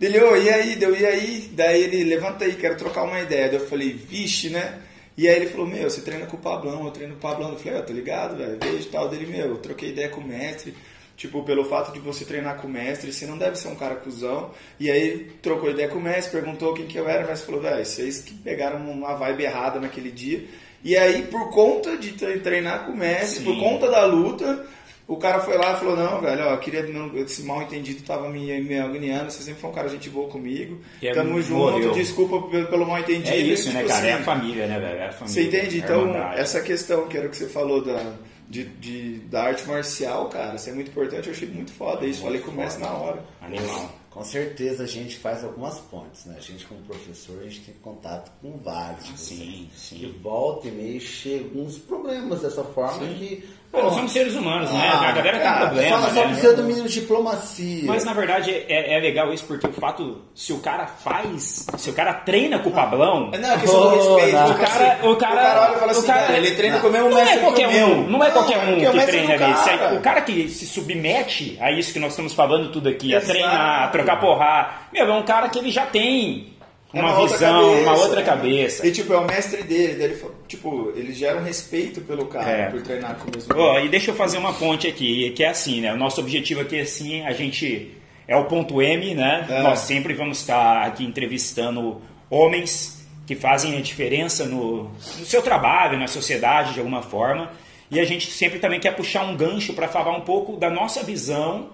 [0.00, 1.48] Ele, ô, e aí, deu, e aí?
[1.52, 3.48] Daí ele, levanta aí, quero trocar uma ideia.
[3.48, 4.80] Daí eu falei, vixe, né?
[5.16, 7.50] E aí ele falou, meu, você treina com o Pablão, eu treino com o Pablão.
[7.52, 9.08] Eu falei, ó, tô ligado, velho, beijo e tal.
[9.08, 10.74] Dele, meu, eu troquei ideia com o mestre.
[11.16, 13.94] Tipo, pelo fato de você treinar com o mestre, você não deve ser um cara
[13.94, 14.50] cuzão.
[14.80, 17.84] E aí trocou ideia com o mestre, perguntou quem que eu era, mas falou, velho,
[17.84, 20.44] vocês que pegaram uma vibe errada naquele dia.
[20.82, 23.44] E aí, por conta de treinar com o mestre, Sim.
[23.44, 24.66] por conta da luta,
[25.06, 28.28] o cara foi lá e falou, não, velho, ó, queria, não, esse mal entendido tava
[28.28, 30.80] me, me agoniando, você sempre foi um cara gente boa comigo.
[31.00, 31.92] E Tamo junto, morreu.
[31.92, 33.30] desculpa pelo, pelo mal entendido.
[33.30, 34.06] É isso, Tipo né, cara?
[34.06, 34.98] É a assim, família, né, velho?
[34.98, 35.28] É a família.
[35.28, 35.76] Você entende?
[35.76, 38.14] é Então, essa questão que era o que você falou da,
[38.48, 42.22] de, de- da arte marcial, cara, isso é muito importante, eu achei muito foda isso.
[42.22, 43.24] Falei com o mestre na hora.
[43.40, 43.90] Animal.
[44.10, 46.36] Com certeza a gente faz algumas pontes, né?
[46.38, 49.04] A gente como professor, a gente tem contato com vários.
[49.06, 49.80] de Sim, vocês.
[49.80, 49.96] sim.
[49.96, 53.44] Que volta e meio chegam uns problemas dessa forma que.
[53.74, 54.80] Pô, nós pô, somos seres humanos, né?
[54.92, 56.26] ah, a galera cara, tem problema, Só, só né?
[56.28, 57.82] precisa do mínimo de diplomacia.
[57.86, 61.90] Mas na verdade é, é legal isso porque o fato, se o cara faz, se
[61.90, 64.36] o cara treina com o Pablão, Não, é questão do Oh, respeito.
[64.36, 64.46] não.
[64.46, 66.74] tipo O cara- assim, o cara- olha e fala o assim, cara- velho, ele treina
[66.76, 66.82] não.
[66.82, 68.76] com o mesmo não é mestre qualquer o um, não é qualquer é um o
[68.76, 69.54] que mestre treina ali.
[69.54, 69.94] Cara.
[69.94, 73.32] O cara que se submete a isso que nós estamos falando tudo aqui, a Exato.
[73.32, 76.52] treinar, a trocar porrar, meu, é um cara que ele já tem
[76.92, 78.22] É uma, outra visão, cabeça, uma outra né?
[78.26, 78.86] cabeça.
[78.86, 82.26] E tipo, é o mestre dele, daí ele, fa- tipo, ele gera um respeito pelo
[82.26, 82.70] cara É.
[82.70, 85.48] por treinar com o mesmo Ó, e deixa eu fazer uma ponte aqui, que é
[85.48, 85.92] assim, né?
[85.92, 87.92] O nosso objetivo aqui é assim, a gente
[88.26, 89.46] é o ponto M, né?
[89.48, 89.62] É.
[89.62, 95.98] Nós sempre vamos estar aqui entrevistando homens que fazem a diferença no, no seu trabalho,
[95.98, 97.50] na sociedade de alguma forma.
[97.90, 101.02] E a gente sempre também quer puxar um gancho para falar um pouco da nossa
[101.02, 101.68] visão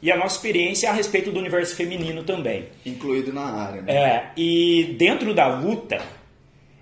[0.00, 2.66] e a nossa experiência a respeito do universo feminino também.
[2.84, 3.92] incluído na área, né?
[3.94, 6.00] É, e dentro da luta,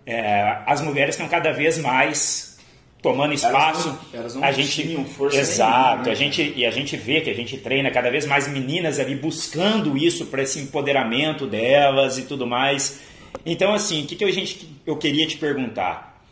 [0.07, 2.59] é, as mulheres estão cada vez mais
[3.01, 3.89] tomando espaço.
[3.89, 6.97] não- elas não a gente tinham força exato, nenhuma, né, a gente e a gente
[6.97, 11.47] vê que a gente treina cada vez mais meninas ali buscando isso para esse empoderamento
[11.47, 13.01] delas e tudo mais.
[13.45, 16.23] Então assim, o que, que eu, gente, eu queria te perguntar?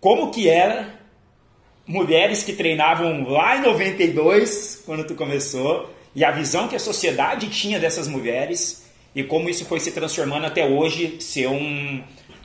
[0.00, 1.00] Como que era
[1.86, 7.48] mulheres que treinavam lá em 92, quando tu começou, e a visão que a sociedade
[7.48, 12.02] tinha dessas mulheres e como isso foi se transformando até hoje ser um,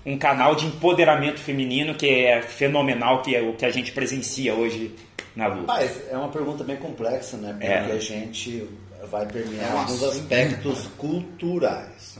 [0.07, 4.55] um canal de empoderamento feminino que é fenomenal, que é o que a gente presencia
[4.55, 4.95] hoje
[5.35, 5.67] na luta.
[5.67, 7.51] Mas é uma pergunta bem complexa, né?
[7.51, 7.79] Porque É.
[7.79, 8.69] a gente
[9.11, 12.17] vai permear É um alguns aspectos culturais.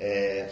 [0.00, 0.48] É,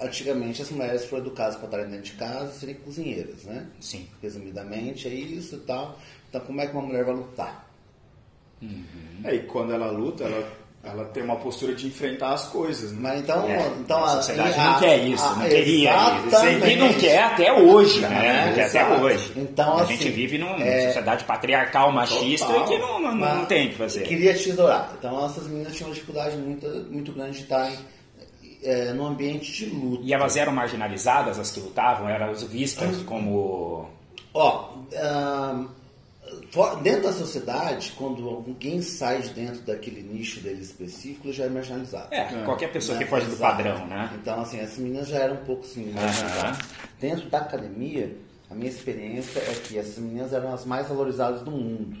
[0.00, 3.66] antigamente as mulheres foram educadas para estarem dentro de casa e serem cozinheiras, né?
[3.80, 4.08] Sim.
[4.22, 5.98] Resumidamente é isso e tal.
[6.30, 7.68] Então como é que uma mulher vai lutar?
[9.24, 10.48] É, e quando ela luta, ela,
[10.84, 12.98] ela tem uma postura de enfrentar as coisas, né?
[13.00, 15.92] Mas então, É, então a sociedade a- não quer isso, a- não queria
[16.26, 16.66] isso.
[16.68, 18.46] E não quer até hoje, né?
[18.48, 19.32] Não quer até hoje.
[19.36, 22.64] Então, a assim, gente vive numa é- sociedade patriarcal, machista, Total.
[22.68, 24.02] que não, não, não tem o que fazer.
[24.02, 24.90] Queria tesourar.
[24.98, 27.74] Então essas meninas tinham uma dificuldade muito, muito grande de estarem
[28.62, 30.02] é, no ambiente de luta.
[30.04, 33.88] E elas eram marginalizadas, as que lutavam, eram vistas como.
[34.32, 34.70] Ó,
[36.82, 41.48] dentro da sociedade, quando alguém sai de dentro daquele nicho dele específico, ele já é
[41.48, 42.08] marginalizado.
[42.12, 43.04] É, qualquer pessoa Né?
[43.04, 44.10] que foge do padrão, né?
[44.20, 46.58] Então, assim, essas meninas já eram um pouco assim, marginalizadas.
[47.00, 48.16] Dentro da academia,
[48.50, 51.96] a minha experiência é que essas meninas eram as mais valorizadas do mundo.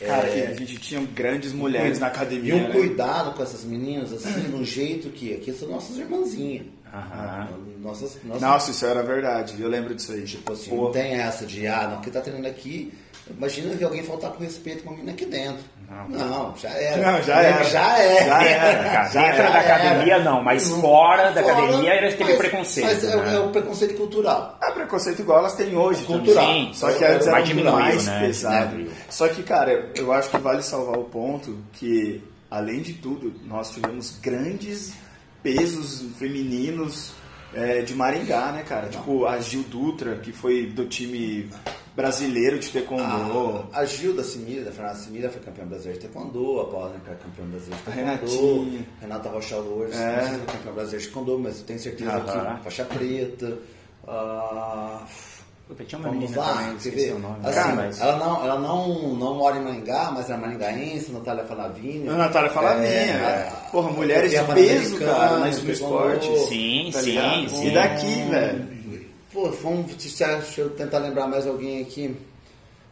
[0.00, 2.70] Cara, e a gente tinha grandes mulheres na E academia, um né?
[2.72, 6.66] cuidado com essas meninas, assim, no jeito que aqui são nossas irmãzinhas.
[6.92, 7.48] Aham.
[7.80, 10.24] Nossas, nossas Nossa, isso era verdade, eu lembro disso aí.
[10.24, 12.92] Tipo assim, Pô, não tem essa de, ah, não, que tá treinando aqui.
[13.36, 15.62] Imagina que alguém faltar com respeito com uma menina aqui dentro.
[16.08, 17.12] Não, já era.
[17.12, 17.64] Não, já era.
[17.64, 18.24] Já era.
[18.24, 18.84] Já era.
[18.90, 22.38] Cara, Já dentro era, da academia não, mas fora da Fora, academia era aquele mas-
[22.38, 22.86] preconceito.
[22.86, 23.34] Mas é, né?
[23.34, 24.58] é o preconceito cultural.
[24.62, 26.04] É preconceito igual elas têm hoje.
[26.04, 26.44] Cultural.
[26.46, 28.20] Sim, Só que antes era diminuiu, mais né?
[28.20, 28.70] pesado.
[28.70, 28.92] Diminuiu.
[29.10, 33.70] Só que, cara, eu acho que vale salvar o ponto que, além de tudo, nós
[33.70, 34.94] tivemos grandes
[35.42, 37.12] pesos femininos
[37.54, 38.88] é, de Maringá, né, cara?
[38.88, 41.50] Tipo, a Gil Dutra, que foi do time
[41.94, 43.64] brasileiro de taekwondo.
[43.72, 47.16] A, a Gilda Simira, a Fernanda Simira foi campeã brasileira de taekwondo, a Paula Necar
[47.16, 48.86] campeã brasileira de taekwondo, Renatinha.
[49.00, 50.06] Renata Rocha Lourdes, É.
[50.16, 52.56] não sei se foi campeã brasileira de taekwondo, mas eu tenho certeza Aham.
[52.56, 53.58] que faixa preta.
[54.08, 55.02] ah,
[55.68, 57.12] Puta, tinha uma Vamos menina lá, também, ver?
[57.14, 57.36] o nome.
[57.44, 61.44] Assim, Cara, mas- ela não, ela não, não mora em Maringá, mas é maringaense, Natália
[61.44, 62.08] Falavini.
[62.08, 62.88] A Natália Falavinha.
[62.90, 66.26] É, Porra, mulheres de peso, cara, mas no esporte.
[66.48, 67.68] Sim, tá sim, sim.
[67.68, 68.71] E daqui, velho.
[69.32, 72.14] Pô, vamos, deixa eu tentar lembrar mais alguém aqui.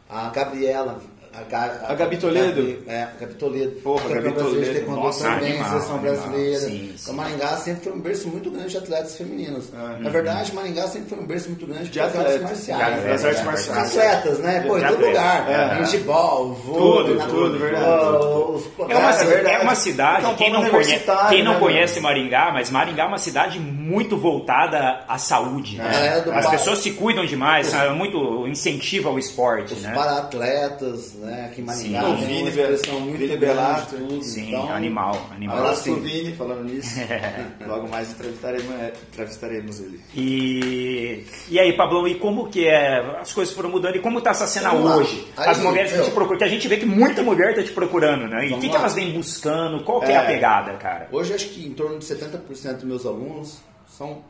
[0.09, 1.03] A Gabriela
[1.40, 2.61] a, Ga- A Gabi Toledo?
[2.62, 3.81] Gabi- é, a Gabi Toledo.
[3.83, 4.72] Porra, Campeã Gabi Toledo.
[4.74, 6.14] taekwondo Nossa, também, animal, seleção animal.
[6.14, 6.59] brasileira.
[6.61, 6.94] Sim, sim.
[7.03, 9.68] Então, Maringá sempre foi um berço muito grande de atletas femininos.
[9.74, 12.42] Ah, Na verdade, Maringá sempre foi um berço muito grande De de atletas.
[12.42, 12.96] marciais.
[13.00, 13.12] De né?
[13.12, 13.88] artes marciais.
[13.96, 14.64] Atletas, né?
[14.66, 15.50] Pô, em todo lugar.
[15.50, 15.81] É.
[15.81, 17.85] Vôlei, Tudo, na- tudo, verdade.
[17.85, 19.55] É uma, É, verdade.
[19.55, 23.07] é uma cidade, quem, não conhece, universitário, quem não né, conhece Maringá, mas Maringá é
[23.07, 25.76] uma cidade muito voltada à saúde.
[25.76, 25.90] né?
[26.14, 29.74] É, é do As pessoas se cuidam demais, muito incentiva ao esporte.
[29.74, 29.92] Os Né?
[29.92, 31.29] para-atletas, né?
[31.46, 32.16] Aqui em Maringá Sim.
[32.16, 33.96] tem Vini, uma expressão muito Vini Belato.
[33.96, 34.22] tudo.
[34.22, 35.58] Sim, então, animal, animal.
[35.58, 36.98] Abraço pro Vini, falando nisso.
[37.66, 40.00] Logo mais entrevistaremos, é, entrevistaremos ele.
[40.14, 42.98] E, e aí, Pablão, e como que é?
[43.20, 45.28] As coisas foram mudando e como tá essa cena Vamos hoje?
[45.36, 47.72] Aí, As mulheres que te procuram, que a gente vê que muita mulher tá te
[47.72, 48.48] procurando, né?
[48.48, 49.82] E o que, que elas vêm buscando?
[49.84, 50.16] Qual que é.
[50.16, 50.26] a É.
[50.26, 51.08] pegada, cara?
[51.12, 54.22] Hoje acho que em torno de 70% dos meus alunos são,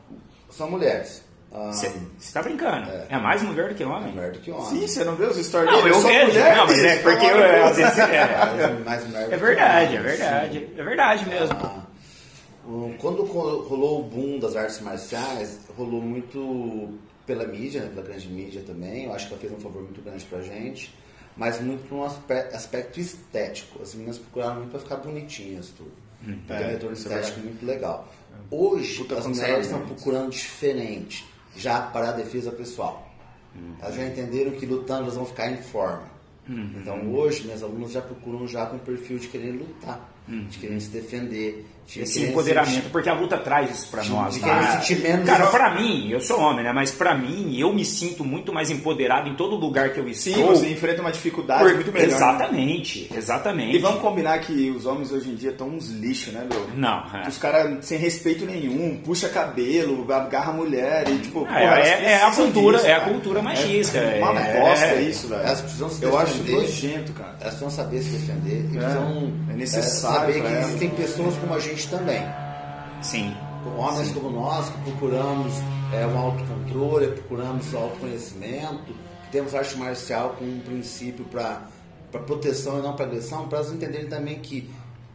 [0.49, 1.23] são mulheres.
[1.53, 1.91] Ah, Você
[2.33, 2.89] tá brincando?
[3.09, 3.17] É.
[3.19, 4.13] mais mulher do que é homem?
[4.13, 4.65] mulher do que homem.
[4.69, 6.27] Sim, você não vê os stories Não, eu vejo.
[6.27, 7.63] mulher, não, mas é porque eu, maluco.
[7.69, 10.69] às vezes é, Mais- mais mulher do é que verdade, é verdade.
[10.77, 11.57] É verdade mesmo.
[11.61, 11.85] Ah,
[12.99, 19.05] quando rolou o boom das artes marciais, rolou muito pela mídia, pela grande mídia também.
[19.05, 20.93] Eu acho que ela fez um favor muito grande pra gente.
[21.35, 23.81] Mas muito por um aspe- aspecto estético.
[23.81, 25.91] As meninas procuraram muito pra ficar bonitinhas, tudo.
[26.25, 28.07] Então, é, um retorno é estético muito legal.
[28.49, 33.09] Hoje, Puta as mulheres estão procurando diferente, já para a defesa pessoal.
[33.81, 36.09] Elas já entenderam que lutando elas vão ficar em forma.
[36.77, 40.79] Então hoje minhas alunas já procuram já com o perfil de querer lutar, de querer
[40.79, 44.33] se defender, de Esse empoderamento, sentir- porque a luta traz isso pra De- nós.
[44.35, 45.47] de cara.
[45.47, 46.71] pra mim, eu sou homem, né?
[46.71, 50.33] Mas pra mim, eu me sinto muito mais empoderado em todo lugar que eu estou.
[50.33, 52.07] Sim, você enfrenta uma dificuldade por- muito melhor.
[52.07, 52.15] né?
[52.15, 53.75] Exatamente, exatamente.
[53.75, 56.67] E vamos combinar que os homens hoje em dia estão uns lixos, né, meu?
[56.75, 57.27] Não, é.
[57.27, 61.45] Os caras sem respeito nenhum, puxa cabelo, agarra a mulher e tipo.
[61.47, 64.85] É, elas é- é a cultura- disso, é a cultura machista, É uma é- bosta
[64.85, 65.41] é- isso, velho.
[65.41, 66.61] Elas precisam se Eu acho defender.
[66.61, 67.31] nojento, cara.
[67.41, 70.67] Elas precisam saber se defender e precisam é necessário saber que elas.
[70.67, 72.21] existem pessoas como a gente também.
[73.01, 73.35] Sim.
[73.77, 75.53] Homens como nós que procuramos
[75.93, 81.67] é, um autocontrole, procuramos autoconhecimento, que temos arte marcial como um princípio para
[82.25, 84.69] proteção e não para agressão, para elas entenderem também que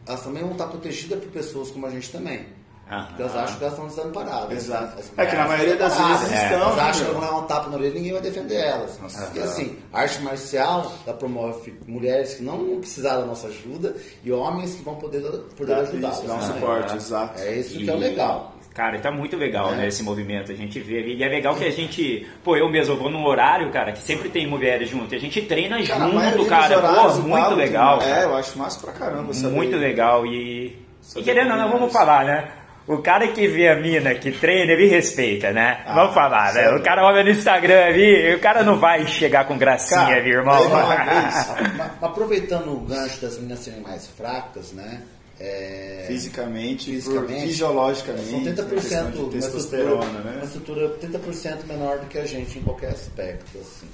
[0.05, 2.45] elas também vão estar protegidas por pessoas como a gente também.
[2.89, 3.05] Aham.
[3.07, 4.51] Porque elas acham que elas estão desamparadas.
[4.57, 4.99] Exato.
[4.99, 6.43] As É que na maioria das vezes desamparadas.
[6.43, 8.99] estão, Elas né, acham que vão dar um tapa na orelha ninguém vai defender elas.
[9.01, 9.45] Nossa, e tá.
[9.45, 14.31] assim, a arte marcial ela promove mulheres que não vão precisar da nossa ajuda e
[14.31, 15.21] homens que vão poder,
[15.57, 16.21] poder Dá, ajudá-las.
[16.21, 16.53] dá um também.
[16.53, 17.41] suporte, exato.
[17.41, 18.53] É isso que E- é o legal.
[18.73, 19.75] Cara, tá muito legal, É.
[19.77, 20.51] né, esse movimento.
[20.51, 21.01] A gente vê.
[21.15, 22.27] E é legal que a gente.
[22.43, 25.11] Pô, eu mesmo eu vou num horário, cara, que sempre tem mulheres junto.
[25.13, 26.77] E a gente treina Cara, junto, cara.
[26.77, 27.99] horários, Pô, muito legal.
[28.03, 29.33] É, eu acho massa pra caramba.
[29.49, 30.27] Muito legal.
[30.27, 30.77] E,
[31.15, 32.51] e querendo ou não, vamos falar, né?
[32.87, 35.83] O cara que vê a mina que treina, ele respeita, né?
[35.85, 36.69] Ah, vamos falar, né?
[36.71, 40.39] O cara olha no Instagram ali, o cara não vai chegar com gracinha, Cara, viu,
[40.39, 40.57] irmão?
[40.57, 41.49] vez-
[42.01, 45.01] Aproveitando o gancho das meninas serem mais fracas, né?
[45.39, 48.29] É, Fisicamente, Fisicamente, por- fisiologicamente.
[48.29, 50.31] são 30% questão de uma testosterona, estrutura, né?
[50.37, 53.57] uma estrutura 30% menor do que a gente em qualquer aspecto.
[53.59, 53.87] Assim.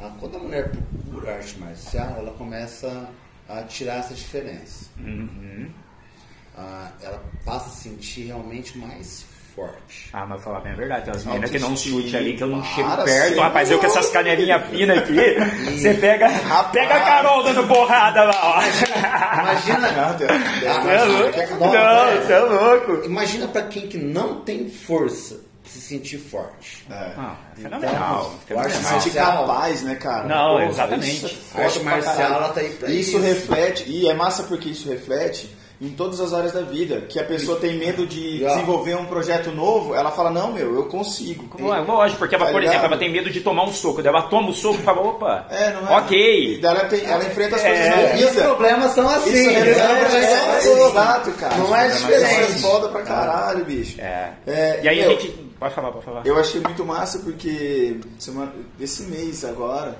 [0.00, 3.08] Ah, quando a mulher procura arte marcial, ela começa
[3.48, 4.86] a tirar essa diferença.
[4.98, 5.68] Uhum.
[6.60, 10.10] Ah, ela passa a se sentir realmente mais forte.
[10.12, 12.48] Ah, mas falar bem a verdade, tem umas meninas que não chute ali, que eu
[12.48, 13.40] não chego perto.
[13.40, 15.14] Rapaz, eu com essas canelinhas finas aqui,
[15.78, 16.28] você pega,
[16.72, 18.60] pega a Carol dando porrada lá, ó.
[19.40, 21.64] Imagina, Você é louco?
[21.64, 22.20] Não, é.
[22.20, 23.04] você é louco.
[23.04, 26.84] imagina para quem que não tem força se sentir forte.
[26.90, 27.12] É.
[27.16, 28.34] Ah, é fenomenal.
[28.44, 30.24] Então, eu acho que sentir capaz, né, cara?
[30.26, 31.26] Não, Porra, exatamente.
[31.26, 33.10] isso é A arte pra marcial, ela tá aí pra isso.
[33.10, 33.18] isso.
[33.18, 37.02] reflete, e é massa porque isso reflete em todas as áreas da vida.
[37.02, 38.48] Que a pessoa tem medo de Já.
[38.48, 41.48] desenvolver um projeto novo, ela fala, não, meu, eu consigo.
[41.72, 42.92] É lógico, porque ela, Tá por exemplo, ligado?
[42.92, 44.02] ela tem medo de tomar um soco.
[44.02, 45.96] Daí ela toma o soco e fala, opa, É, não é?
[45.98, 46.58] ok.
[46.60, 48.42] Daí ela, tem- ela enfrenta as coisas É, na E os vida.
[48.42, 49.30] problemas são assim.
[49.32, 49.58] Isso né?
[49.60, 51.56] reflete, Não é, é exato, cara.
[51.56, 52.60] Não é Isso é diferente.
[52.62, 54.00] foda pra caralho, bicho.
[54.00, 54.32] É.
[54.46, 55.48] É, E aí meu, a gente...
[55.60, 56.26] Pode falar, pode falar.
[56.26, 59.96] Eu achei muito massa porque semana, esse mês agora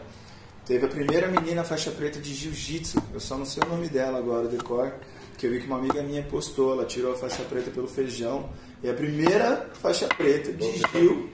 [0.64, 3.03] teve a primeira menina faixa preta de jiu-jitsu.
[3.12, 4.93] Eu só não sei o nome dela agora, o decor.
[5.38, 8.51] Que eu vi que uma amiga minha postou, ela tirou a faixa preta pelo feijão.
[8.83, 11.31] E a primeira faixa preta de Gil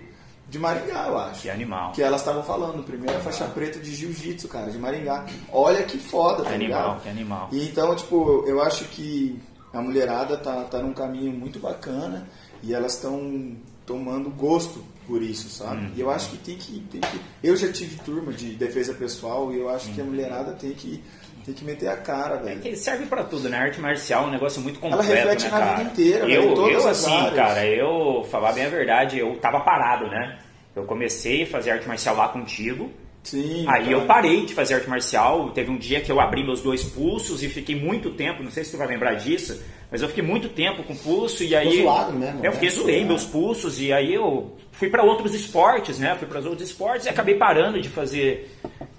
[0.48, 1.42] de Maringá, eu acho.
[1.42, 1.92] Que animal.
[1.92, 5.26] Que elas estavam falando, primeira faixa preta de jiu-jitsu, cara, de Maringá.
[5.50, 6.80] Olha que foda, tá Que ligado?
[6.84, 7.48] animal, que animal.
[7.50, 9.38] E então, tipo, eu acho que
[9.72, 12.28] a mulherada tá, tá num caminho muito bacana
[12.62, 15.90] e elas estão tomando gosto por isso, sabe?
[15.96, 17.20] E eu acho que tem, que tem que.
[17.42, 21.02] Eu já tive turma de defesa pessoal e eu acho que a mulherada tem que,
[21.44, 22.61] tem que meter a cara, velho.
[22.61, 23.59] Que serve pra tudo, né?
[23.59, 25.76] A arte marcial é um negócio muito completo, reflete né, na cara?
[25.76, 27.35] vida inteira, velho, eu, todas eu as assim, áreas.
[27.35, 30.38] cara, eu, falar bem a verdade, eu tava parado, né?
[30.74, 32.90] Eu comecei a fazer arte marcial lá contigo,
[33.24, 33.64] Sim.
[33.66, 33.90] Aí cara.
[33.90, 35.50] eu parei de fazer arte marcial.
[35.50, 38.64] Teve um dia que eu abri meus dois pulsos e fiquei muito tempo, não sei
[38.64, 39.61] se tu vai lembrar disso,
[39.94, 41.83] mas eu fiquei muito tempo com pulso e aí.
[41.85, 42.50] Zoado mesmo, Eu né?
[42.50, 43.04] fiquei zoei É.
[43.04, 46.16] meus pulsos e aí eu fui para outros esportes, né?
[46.18, 48.50] Fui para os outros esportes e acabei parando de fazer,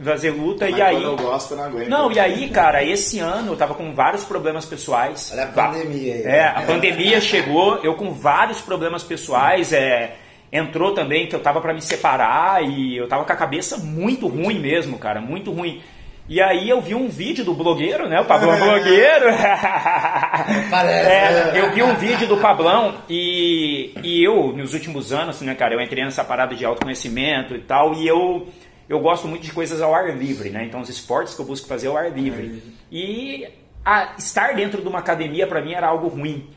[0.01, 1.03] fazer luta Mas e aí.
[1.03, 1.89] eu gosto, não aguento.
[1.89, 5.31] Não, e aí, cara, esse ano eu tava com vários problemas pessoais.
[5.33, 6.23] Olha a pandemia aí.
[6.23, 10.15] É, a pandemia chegou, eu com vários problemas pessoais, é,
[10.49, 14.27] entrou também que eu tava pra me separar e eu tava com a cabeça muito
[14.27, 15.81] ruim mesmo, cara, muito ruim.
[16.27, 18.19] E aí eu vi um vídeo do blogueiro, né?
[18.19, 19.25] O Pablão blogueiro.
[20.71, 21.59] Parece, É, né?
[21.61, 25.81] eu vi um vídeo do Pablão e, e eu, nos últimos anos, né, cara, eu
[25.81, 28.47] entrei nessa parada de autoconhecimento e tal, e eu,
[28.89, 30.65] eu gosto muito de coisas ao ar livre, né?
[30.65, 32.61] Então os esportes que eu busco fazer ao ar livre.
[32.91, 33.47] E
[33.85, 36.47] a- estar dentro de uma academia para mim era algo ruim.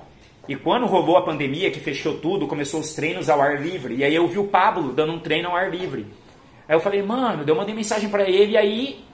[0.48, 4.02] E quando rolou a pandemia, que fechou tudo, começou os treinos ao ar livre, e
[4.04, 6.06] aí eu vi o Pablo dando um treino ao ar livre.
[6.66, 9.04] Aí eu falei, mano, eu mandei mensagem para ele, e aí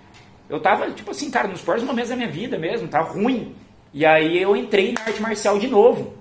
[0.54, 3.54] eu tava, tipo assim, cara, nos piores momentos da minha vida mesmo, tava ruim.
[3.92, 6.14] E aí eu entrei na arte marcial de novo.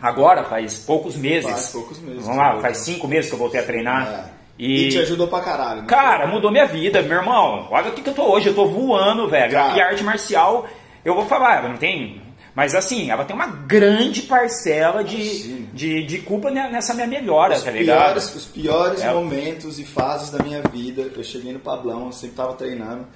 [0.00, 1.48] Agora, faz poucos meses.
[1.50, 4.06] Faz poucos meses Vamos lá, faz cinco meses que eu voltei a treinar.
[4.30, 4.34] É.
[4.58, 5.80] E E, te ajudou pra caralho.
[5.82, 5.86] né?
[5.88, 7.66] cara, mudou minha vida, meu irmão.
[7.70, 9.52] Olha o que, que eu tô hoje, eu tô voando, velho.
[9.52, 9.76] Cara.
[9.76, 10.66] E a arte marcial,
[11.04, 12.22] eu vou falar, não tem.
[12.54, 17.54] Mas assim, ela tem uma grande parcela de, de, de culpa ne- nessa minha melhora,
[17.56, 18.04] os tá ligado?
[18.04, 19.12] piores, os piores É.
[19.12, 23.06] momentos e fases da minha vida, eu cheguei no Pablão, eu sempre tava treinando.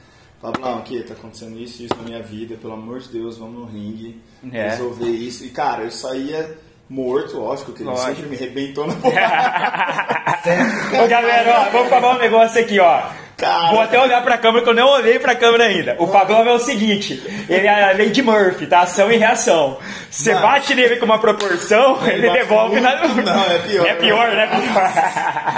[0.40, 3.59] Pablão, aqui, tá acontecendo isso e isso na minha vida, pelo amor de Deus, vamos
[3.59, 4.20] no ringue,
[4.53, 4.70] É.
[4.70, 5.44] resolver isso.
[5.44, 6.57] E cara, eu saía
[6.88, 8.07] morto, lógico, que ele Lógico.
[8.14, 10.51] sempre me arrebentou na porrada.
[11.05, 13.03] Ô galera, ó, vamos falar um negócio aqui, ó.
[13.38, 13.70] Cara.
[13.70, 15.94] Vou até olhar pra câmera que eu não olhei pra câmera ainda.
[16.01, 18.81] O Pablão é o seguinte, ele é a lei de Murphy, tá?
[18.81, 19.79] Ação e reação.
[20.11, 20.46] Você Mano.
[20.46, 22.96] bate nele com uma proporção, ele, bate devolve na...
[23.07, 23.87] Não, é pior.
[23.87, 24.48] É pior, né?
[24.51, 24.59] Não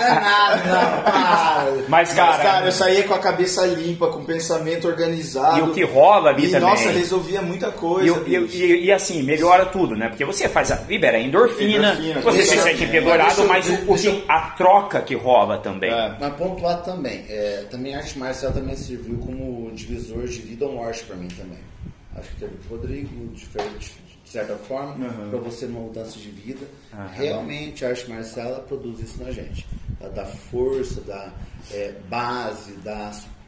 [0.06, 1.66] é nada, não, para.
[1.88, 5.58] Mas, cara, Mas, cara, eu saía com a cabeça limpa, com o pensamento organizado.
[5.58, 6.68] e o que rola ali E, também...
[6.68, 8.22] nossa, resolvia muita coisa.
[8.26, 10.08] E, e- e- e, assim, melhora tudo, né?
[10.08, 10.80] Porque você faz a.
[10.88, 14.24] libera a endorfina, Endorfina, você se sente empedorado, Mas mas deixa o, o deixa que,
[14.28, 15.90] a troca que rola também.
[15.90, 16.12] É.
[16.20, 20.74] Mas pontuar também, é, também a arte marcial também serviu como divisor de vida ou
[20.74, 21.58] morte pra mim também.
[22.14, 25.30] Acho que teve o Rodrigo, diferente, de certa forma, Uhum.
[25.30, 26.66] pra você numa mudança de vida.
[27.12, 29.66] Realmente a arte marcial produz isso na gente.
[30.00, 31.32] Ela dá força, dá
[31.72, 33.39] é, base, dá suporte,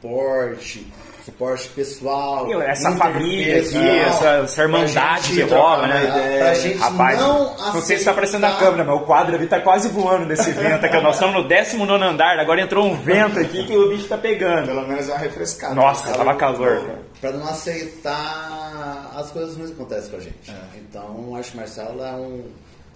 [1.25, 2.45] suporte pessoal.
[2.47, 6.03] Meu, essa família aqui, essa, essa irmandade que trocar rola, né?
[6.03, 6.39] ideia.
[6.43, 9.47] Pra gente Rapaz, não não sei se tá aparecendo na câmera, mas o quadro ali
[9.47, 10.99] tá quase voando nesse vento aqui.
[10.99, 14.65] Nós estamos no 19 andar, agora entrou um vento aqui que o bicho tá pegando.
[14.67, 15.73] Pelo menos é uma refrescada.
[15.75, 16.99] Nossa, tava calor, cara.
[17.21, 20.53] Pra não aceitar as coisas ruins que acontecem com a gente.
[20.75, 22.45] Então, a arte marcial ela é um-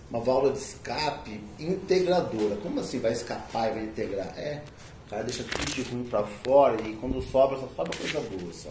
[0.10, 2.56] uma válvula de escape integradora.
[2.62, 4.28] Como assim vai escapar e vai integrar?
[4.38, 4.60] É,
[5.08, 8.54] o cara deixa tudo de ruim pra fora e quando sobra, só sobra coisa boa
[8.54, 8.70] só.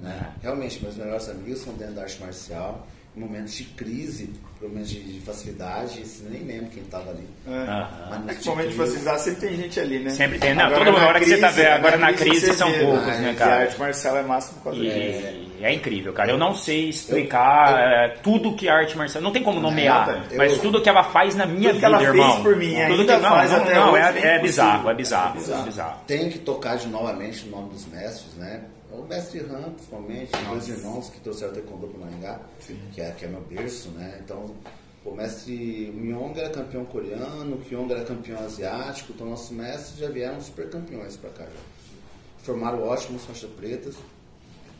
[0.00, 0.32] Né?
[0.42, 2.86] Realmente, meus melhores amigos são dentro da arte marcial.
[3.14, 7.28] Em momentos de crise, momentos de de facilidade, isso nem lembro quem tava ali.
[7.46, 10.10] É momento de facilidade sempre tem gente ali, né?
[10.10, 10.54] Sempre tem.
[10.54, 12.78] Não, Agora, na hora que você tá crise- vendo, agora na crise você são vê,
[12.80, 13.20] poucos, né?
[13.20, 13.54] né, cara?
[13.54, 15.41] a arte marcial é massa por causa disso.
[15.62, 16.30] É incrível, cara.
[16.30, 19.22] Eu não sei explicar é, tudo que a arte marcial.
[19.22, 21.86] Não tem como nomear, Não, eu- mas tudo que ela faz na minha Tudo que
[21.86, 22.42] vida, ela fez irmão.
[22.42, 24.94] por mim, tudo ainda que não, faz não, até não, hoje, é, é bizarro, é
[24.94, 25.64] bizarro, É é bizarro.
[25.64, 26.00] bizarro.
[26.06, 28.62] Tem que tocar de novamente o nome dos mestres, né?
[28.90, 32.38] O mestre Han, principalmente, dois irmãos que trouxeram o Taekwondo para Maringá,
[32.92, 34.18] que é, que é meu berço, né?
[34.22, 34.54] Então,
[35.04, 40.08] o mestre Myong era campeão coreano, o Kyong era campeão asiático, então nossos mestres já
[40.10, 41.60] vieram super campeões para cá já.
[42.44, 43.94] Formaram ótimos faixas pretas,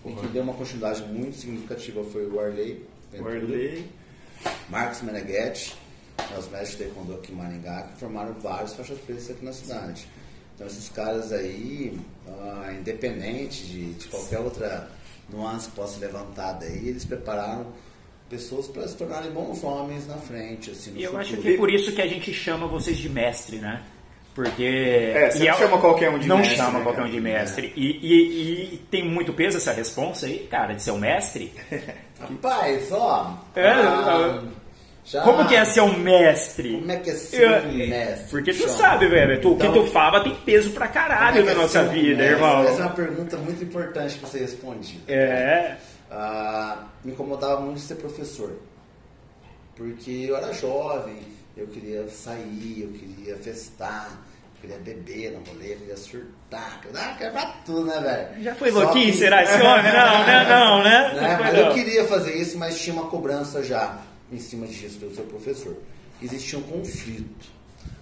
[0.05, 3.87] e quem deu uma continuidade muito significativa foi o Arley, Ventura, Orley.
[4.69, 5.77] Marcos Meneghetti,
[6.19, 9.53] né, os mestres de taekwondo aqui em Maringá, que formaram vários faixas pretas aqui na
[9.53, 10.07] cidade.
[10.55, 14.91] Então esses caras aí, ah, independente de, de qualquer outra
[15.31, 17.67] nuance que possa ser levantada aí, eles prepararam
[18.29, 21.21] pessoas para se tornarem bons homens na frente, assim, no E eu futuro.
[21.23, 23.83] acho que é por isso que a gente chama vocês de mestre, né?
[24.35, 25.12] Porque.
[25.14, 27.21] É, você e não chama qualquer um de não mestre, chama né, qualquer um de
[27.21, 27.73] mestre.
[27.77, 31.53] E, e- e tem muito peso essa responsa aí, cara, de ser um mestre?
[32.18, 33.35] Rapaz, ó.
[33.55, 34.40] É, ah,
[35.05, 36.73] já- Como que é ser um mestre?
[36.79, 38.31] Como é que é ser Eu- um mestre?
[38.31, 38.73] Porque tu Chama.
[38.79, 41.55] sabe, velho, tu, o que Então- tu fala tem peso pra caralho é na é
[41.55, 42.27] nossa um vida, mestre?
[42.35, 42.62] irmão.
[42.64, 45.12] Essa é uma pergunta muito importante para ser respondida.
[45.12, 45.77] É.
[46.11, 48.53] Ah, me incomodava muito ser professor.
[49.77, 51.16] Porque eu era jovem,
[51.57, 54.11] eu queria sair, eu queria festar,
[54.57, 58.43] eu queria beber no rolê, eu queria surtar, eu queria quebrar tudo, né, velho?
[58.45, 59.93] Já foi louquinho, que- será esse homem?
[59.93, 60.49] Não, né?
[60.49, 61.15] Não, né?
[61.15, 61.37] Né?
[61.37, 61.75] Não Mas eu não.
[61.75, 63.98] queria fazer isso, mas tinha uma cobrança já
[64.31, 65.77] em cima disso pelo seu professor.
[66.23, 67.48] Existia um conflito.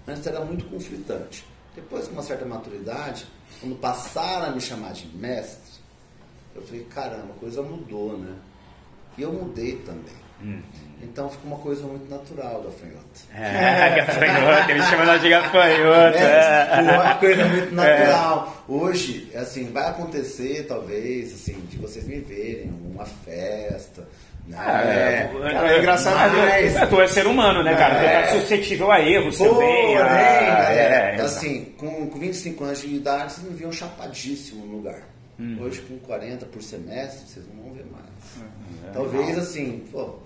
[0.07, 1.45] Antes era muito conflitante.
[1.75, 3.27] Depois, com uma certa maturidade,
[3.61, 5.81] quando passaram a me chamar de mestre,
[6.55, 8.35] eu falei, caramba, a coisa mudou, né?
[9.17, 10.15] E eu mudei também.
[10.43, 10.61] Uhum.
[11.03, 13.01] Então ficou uma coisa muito natural da fanhota.
[13.35, 16.19] É, gafanhoto, ele chama de gafanhoto.
[16.19, 16.99] É, ficou É.
[16.99, 18.65] uma coisa muito natural.
[18.69, 24.07] Hoje, assim, vai acontecer, talvez, assim, de vocês me verem uma festa.
[24.47, 24.57] Né?
[24.59, 27.95] É, Cara, é engraçado, mas- É, tu é ser humano, né, cara?
[27.95, 28.23] Tu É.
[28.23, 29.97] tá suscetível a erros Porém, também.
[29.97, 34.77] a- é, é, assim, com, com 25 anos de idade, vocês me viam chapadíssimo no
[34.77, 35.03] lugar.
[35.39, 35.57] Hum.
[35.61, 38.05] Hoje, com 40 por semestre, vocês não vão ver mais.
[38.37, 38.93] Uhum.
[38.93, 40.19] Talvez, assim, pô,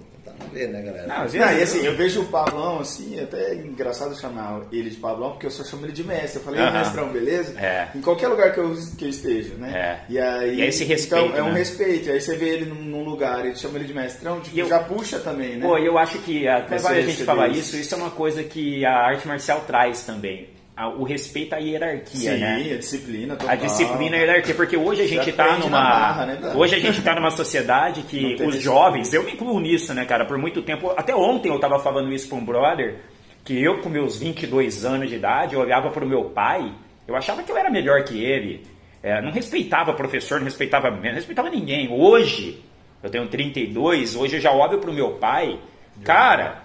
[0.52, 1.06] ver, né, galera?
[1.06, 4.96] Não, Não, e assim, eu vejo o Pablão, assim, até é engraçado chamar ele de
[4.96, 6.38] Pablão, porque eu só chamo ele de mestre.
[6.38, 6.78] Eu falei, Aham.
[6.78, 7.58] mestrão, beleza?
[7.58, 7.88] É.
[7.94, 9.70] Em qualquer lugar que eu, que eu esteja, né?
[10.08, 10.12] É.
[10.12, 10.56] E aí.
[10.58, 11.58] E é esse respeito, Então, é um né?
[11.58, 12.10] respeito.
[12.10, 14.68] Aí você vê ele num, num lugar, ele chama ele de mestrão, tipo, E eu-
[14.68, 15.66] já puxa também, né?
[15.66, 18.42] Pô, eu acho que até Você vale a gente falar isso, isso é uma coisa
[18.42, 20.48] que a arte marcial traz também.
[20.76, 22.72] A- O respeito à hierarquia, Sim, né?
[22.74, 23.56] a disciplina A total.
[23.58, 25.70] disciplina e a hierarquia, porque hoje a gente está numa.
[25.70, 29.60] na marra, né, hoje a gente está numa sociedade que os jovens, eu me incluo
[29.60, 30.24] nisso, né, cara?
[30.24, 32.96] Por muito tempo, até ontem eu tava falando isso para um brother,
[33.44, 36.72] que eu com meus 22 anos de idade, eu olhava para o meu pai,
[37.06, 38.66] eu achava que eu era melhor que ele.
[39.00, 41.88] É, não respeitava professor, não respeitava, não respeitava ninguém.
[41.92, 42.64] Hoje,
[43.02, 45.56] eu tenho 32, hoje eu já olho para o meu pai,
[46.02, 46.63] cara.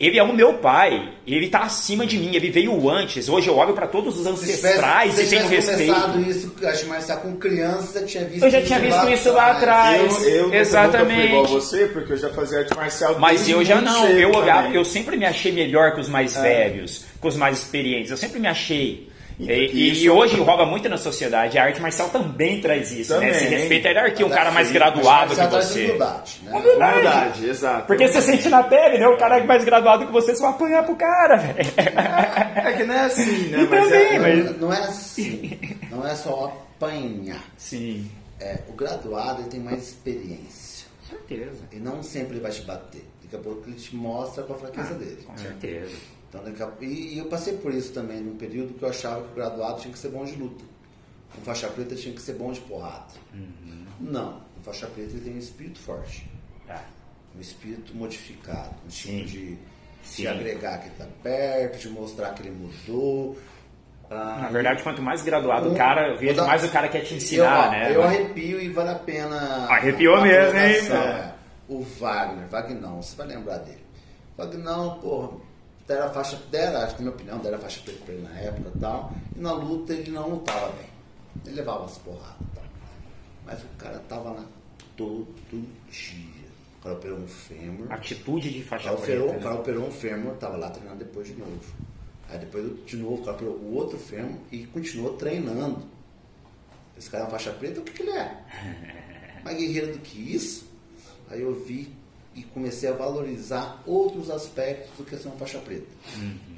[0.00, 3.28] Ele é o meu pai, ele tá acima de mim, ele veio antes.
[3.28, 6.20] Hoje eu olho para todos os Se tivesse- ancestrais se e tenho respeito.
[6.26, 9.50] isso, acho mais tá com criança, você tinha visto Eu já tinha visto isso lá
[9.52, 10.22] atrás.
[10.24, 11.04] Eu, eu Exatamente.
[11.04, 14.06] nunca fui igual a você, porque eu já fazia arte marcial Mas eu já não,
[14.08, 16.40] eu olhava, eu sempre me achei melhor que os mais É.
[16.42, 19.09] velhos, com os mais experientes, eu sempre me achei.
[19.40, 23.12] E, E- isso- e hoje rola muito na sociedade, a arte marcial também traz isso,
[23.14, 23.18] né?
[23.20, 23.30] Também.
[23.30, 25.84] Esse respeito à hierarquia, um cara mais graduado que você.
[25.86, 26.52] humildade, né?
[26.52, 26.94] Humildade.
[27.00, 27.86] Verdade, exato.
[27.86, 29.08] Porque você sente na pele, né?
[29.08, 31.70] O cara mais graduado que você, você vai apanhar pro cara, velho.
[32.64, 33.62] É que não é assim, né?
[33.62, 35.58] E Mas também, é, mas- Não, é assim.
[35.90, 37.42] Não é só apanhar.
[37.56, 40.86] Sim, É, o graduado ele tem mais experiência.
[41.08, 41.60] com certeza.
[41.72, 43.04] E não sempre vai te bater.
[43.30, 45.22] Daqui a pouco ele te mostra qual a fraqueza dele.
[45.24, 45.96] Com certeza.
[46.28, 49.34] Então, a- e, eu passei por isso também, num período que eu achava que o
[49.34, 50.64] graduado tinha que ser bom de luta.
[51.38, 53.06] O faixa preta tinha que ser bom de porrada.
[53.32, 53.84] Uhum.
[54.00, 56.28] Não, o faixa preta ele tem um espírito forte.
[56.66, 56.82] Tá.
[57.36, 58.74] Um espírito modificado.
[58.86, 59.18] Um Sim.
[59.18, 59.58] tipo de,
[60.02, 60.22] Sim.
[60.22, 63.38] de agregar que ele tá perto, de mostrar que ele mudou.
[64.10, 66.88] Ah, Na verdade, quanto mais graduado o um- cara, eu vejo dar- mais o cara
[66.88, 67.94] quer te ensinar, eu, né?
[67.94, 69.36] Eu arrepio e vale a pena.
[69.68, 70.74] Arrepiou a mesmo, hein?
[70.86, 71.29] colocação, É.
[71.70, 73.78] O Wagner, Vagnão, você vai lembrar dele.
[74.36, 75.38] Vagnão, porra,
[75.86, 78.24] deram a faixa, deram, acho que na minha opinião, deram a faixa preta pra ele
[78.24, 79.12] na época e tal.
[79.36, 80.86] E na luta ele não lutava bem.
[81.46, 82.64] Ele levava as porradas e tal.
[83.46, 84.44] Mas o cara tava lá
[84.96, 86.50] todo dia.
[86.78, 87.92] O cara operou um fêmur.
[87.92, 89.38] Atitude de faixa cara operou, preta.
[89.38, 89.60] o cara né?
[89.60, 91.60] operou um fêmur, tava lá treinando depois de novo.
[92.28, 95.82] Aí depois de novo, o cara operou o outro fêmur e continuou treinando.
[96.98, 98.44] Esse cara é uma faixa preta, o que, que ele é?
[99.44, 100.69] Mais guerreiro do que isso.
[101.30, 101.94] Aí eu vi
[102.34, 105.86] e comecei a valorizar outros aspectos do que ser uma faixa preta.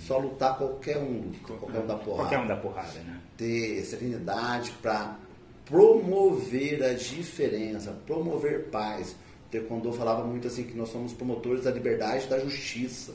[0.00, 3.20] Só lutar qualquer um, luta, qualquer um da porrada Qualquer um da porrada, né?
[3.36, 5.16] ter serenidade para
[5.64, 9.12] promover a diferença, promover paz.
[9.46, 13.12] O Taekwondo falava muito assim que nós somos promotores da liberdade e da justiça.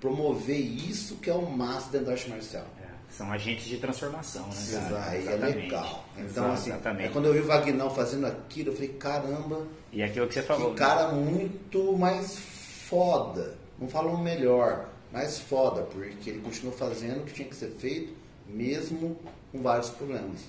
[0.00, 2.66] Promover isso que é o máximo dentro da arte marcial.
[2.82, 2.85] É,
[3.16, 4.86] São agentes de transformação, né, cara?
[4.86, 5.56] Exato, é Exatamente.
[5.58, 6.04] legal.
[6.14, 7.06] Então, Exato, assim, exatamente.
[7.08, 10.34] é quando eu vi o Vagnão fazendo aquilo, eu falei, caramba, E é aquilo que
[10.34, 10.72] você falou.
[10.72, 13.54] que cara muito mais foda.
[13.78, 18.12] Não falo melhor, mas foda, porque ele continuou fazendo o que tinha que ser feito,
[18.46, 19.16] mesmo
[19.50, 20.40] com vários problemas.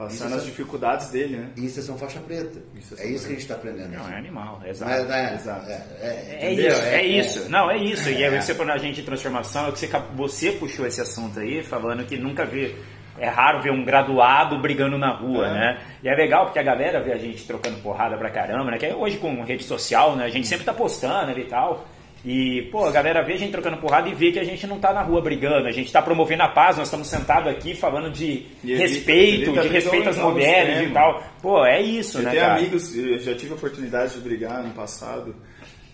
[0.00, 1.50] Passando Isso as é- dificuldades dele, né?
[1.58, 2.58] Isso é são faixa preta.
[2.74, 3.90] Isso é é isso que a gente está aprendendo.
[3.90, 4.90] Não, é animal, exato.
[4.90, 5.70] Mas, né, Exato.
[5.70, 6.68] É, é, É entendeu?
[6.72, 7.50] isso, é, isso.
[7.50, 8.08] Não, é isso.
[8.08, 8.40] E aí É.
[8.40, 12.02] você falando a gente de transformação, é que você, você puxou esse assunto aí, falando
[12.06, 12.74] que nunca vê.
[13.18, 15.52] É raro ver um graduado brigando na rua, É.
[15.52, 15.78] né?
[16.02, 18.78] E é legal porque a galera vê a gente trocando porrada pra caramba, né?
[18.78, 20.24] Que é hoje com rede social, né?
[20.24, 21.86] A gente sempre tá postando ali e tal.
[22.24, 24.78] E, pô, a galera vê a gente trocando porrada e vê que a gente não
[24.78, 28.10] tá na rua brigando, a gente tá promovendo a paz, nós estamos sentados aqui falando
[28.10, 31.22] de E evita- respeito, evita de respeito às mulheres e tal.
[31.40, 32.54] Pô, é isso, Eu né, tenho cara?
[32.58, 35.34] amigos, eu já tive a oportunidade de brigar no passado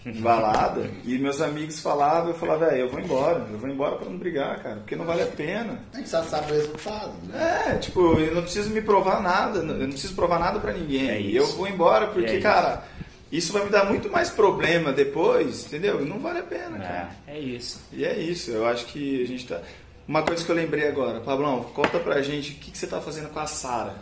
[0.05, 3.97] em balada, e meus amigos falavam, eu falava, velho, eu vou embora, eu vou embora
[3.97, 5.81] pra não brigar, cara, porque não vale a pena.
[5.93, 7.64] A gente já sabe o resultado, né?
[7.70, 11.09] É, tipo, eu não preciso me provar nada, eu não preciso provar nada pra ninguém.
[11.11, 12.43] É eu vou embora porque, É isso.
[12.43, 12.85] cara,
[13.31, 16.05] isso vai me dar muito mais problema depois, entendeu?
[16.05, 17.11] Não vale a pena, cara.
[17.27, 17.81] É, é isso.
[17.93, 19.61] E é isso, eu acho que a gente tá.
[20.07, 23.01] Uma coisa que eu lembrei agora, Pablão, conta pra gente o que, que você tá
[23.01, 23.95] fazendo com a Sara.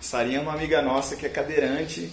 [0.00, 2.10] Sarinha é uma amiga nossa que é cadeirante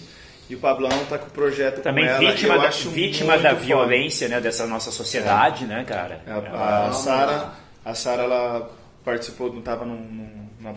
[0.48, 2.18] e o Pablão tá com o projeto Também com ela.
[2.18, 3.60] vítima, eu da, acho vítima da foda.
[3.62, 6.22] violência né, dessa nossa sociedade, né, cara?
[6.52, 7.52] A, a Sara,
[7.84, 8.70] a Sara ela
[9.04, 10.74] participou, não estava num, num, numa,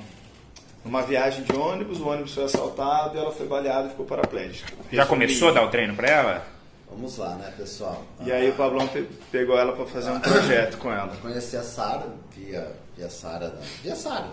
[0.86, 4.74] numa viagem de ônibus, o ônibus foi assaltado e ela foi baleada e ficou paraplégica.
[4.92, 6.46] Já começou a dar o treino pra ela?
[6.90, 8.04] Vamos lá, né, pessoal?
[8.24, 11.12] E aí o Pablão pe- pegou ela para fazer um projeto com ela.
[11.14, 12.06] Eu conheci a Sara
[12.36, 14.28] via, via Sara, via Sara.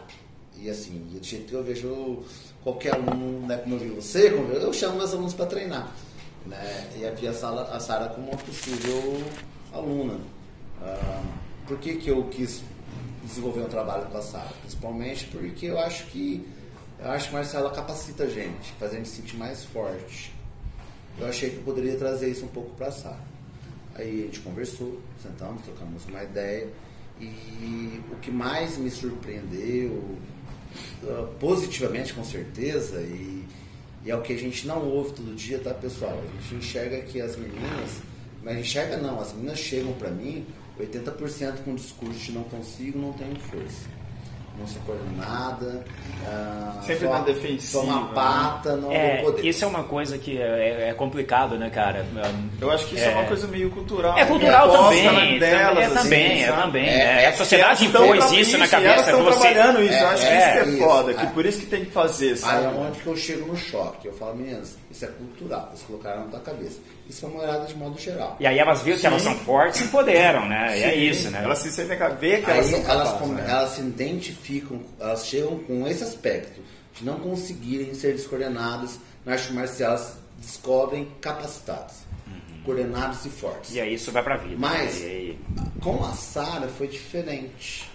[0.59, 2.22] E assim, do jeito que eu vejo
[2.62, 5.88] qualquer aluno, né, como eu vi você, como eu, eu chamo meus alunos para treinar.
[6.44, 6.86] Né?
[6.98, 9.22] E a via Sara, a Sara como uma possível
[9.72, 10.18] aluna.
[10.82, 11.22] Ah,
[11.66, 12.62] por que, que eu quis
[13.31, 14.51] desenvolver um trabalho com a Sara?
[14.61, 16.47] Principalmente porque eu acho que
[16.99, 20.33] eu acho que Marcela capacita a gente, faz a gente se sentir mais forte.
[21.18, 23.31] Eu achei que eu poderia trazer isso um pouco para a Sara.
[23.95, 26.68] Aí a gente conversou, sentamos, trocamos uma ideia
[27.20, 30.16] e o que mais me surpreendeu,
[31.05, 33.45] ah, positivamente com certeza, e,
[34.05, 36.18] e é o que a gente não ouve todo dia, tá pessoal?
[36.18, 38.01] A gente enxerga que as meninas,
[38.43, 40.47] mas enxerga não, as meninas chegam para mim
[40.81, 43.89] 80% com discurso de não consigo, não tenho força.
[44.59, 44.78] Não se
[45.16, 45.83] nada,
[46.26, 48.11] ah, Sempre só- na defensiva, Só uma né?
[48.14, 49.49] pata, não É, vou poder.
[49.49, 52.05] isso é uma coisa que é, é complicado, né, cara?
[52.61, 54.18] Eu acho que isso é, uma coisa meio cultural.
[54.18, 54.76] É cultural né?
[54.76, 56.62] também, Aposta também, delas, é assim, também, é sabe?
[56.62, 56.87] também.
[56.89, 59.39] É, é, é a sociedade impôs isso na e cabeça Elas estão você.
[59.55, 60.78] trabalhando isso, eu acho que É, isso que é isso.
[60.85, 62.64] foda, que por isso que tem que fazer, Aí sabe?
[62.64, 64.09] é onde que eu chego no choque.
[64.09, 66.78] Eu falo, meninas, isso é cultural, eles colocaram na tua cabeça.
[67.09, 68.36] Isso é uma olhada de modo geral.
[68.41, 69.28] E aí elas viram que elas Sim.
[69.28, 70.78] são fortes e empoderam, né?
[70.78, 71.41] E é Sim, isso, né?
[71.45, 73.51] Elas se sentem a ver que elas Aí são elas, capazes, come- né?
[73.51, 76.61] elas se identificam, elas chegam com esse aspecto
[76.95, 82.01] de não conseguirem ser descoordenadas na arte marcial, elas descobrem capacitadas,
[82.64, 83.70] coordenadas e fortes.
[83.70, 83.76] Uhum.
[83.76, 84.57] E aí isso vai pra vida.
[84.59, 85.38] Mas- E aí-
[85.82, 87.91] Com a Sara foi diferente.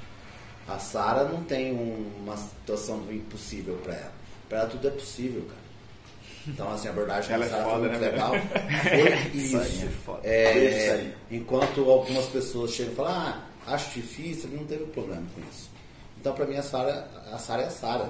[0.68, 4.12] A Sara não tem um- uma situação impossível para ela.
[4.50, 5.64] Para ela tudo é possível, cara.
[6.48, 8.32] Então, assim, a abordagem Ela da é Sara foda, foi muito né, legal.
[8.84, 9.86] Foi Isso aí isso.
[9.86, 10.20] é foda.
[10.24, 13.41] É, enquanto algumas pessoas chegam e falam, ah,
[13.74, 15.70] acho difícil, ele não teve problema com isso.
[16.20, 18.10] Então, para mim, a Sara a Sara é a Sara.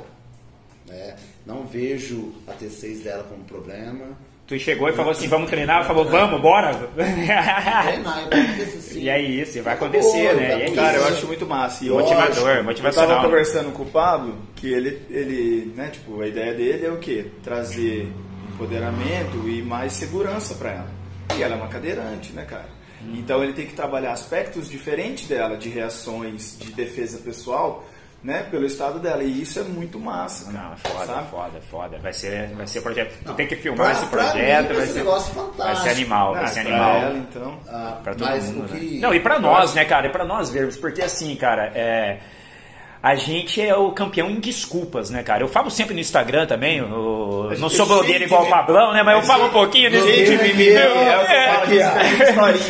[0.88, 1.15] né?
[1.45, 4.17] Não vejo a T6 dela como problema.
[4.47, 5.88] Tu chegou e falou assim, vamos treinar?
[5.88, 6.71] Falou, vamos, bora?
[6.95, 8.95] Treinar, eu.
[9.01, 10.49] E é isso, vai acontecer, Boa, né?
[10.51, 10.71] tá E é.
[10.75, 11.83] Cara, eu acho muito massa.
[11.83, 13.09] E Motivador, Eu motivacional.
[13.17, 16.97] tava conversando com o Pablo que ele, ele, né, tipo, a ideia dele é o
[16.97, 17.25] quê?
[17.43, 18.07] Trazer
[18.55, 20.87] empoderamento e mais segurança pra ela.
[21.37, 22.65] E ela é uma cadeirante, né, cara?
[23.13, 27.83] Então ele tem que trabalhar aspectos diferentes dela, de reações, de defesa pessoal,
[28.23, 29.21] né, pelo estado dela.
[29.21, 30.63] E isso é muito massa, cara.
[30.65, 31.29] Não, é foda, sabe?
[31.29, 31.99] foda, foda.
[31.99, 33.13] Vai ser, vai ser projeto.
[33.23, 35.83] Tu tem que filmar Pra- esse pra projeto, mim, vai ser, negócio vai fantástico.
[35.83, 36.95] ser animal, vai Ah, ser pra animal.
[36.97, 37.59] ela, então.
[37.67, 38.79] Ah, Pra todo mas mundo, o né?
[38.79, 38.99] que...
[38.99, 40.07] Não, e pra nós, né, cara?
[40.07, 42.19] E pra nós vermos, porque assim, cara, é.
[43.05, 45.43] A gente é o campeão em desculpas, né, cara?
[45.43, 48.49] Eu falo sempre no Instagram também, eu gente não é sou blogueiro igual de- o
[48.49, 49.03] Pablão, né?
[49.03, 50.91] Mas eu falo um gente- pouquinho tipo de mimimi, é eu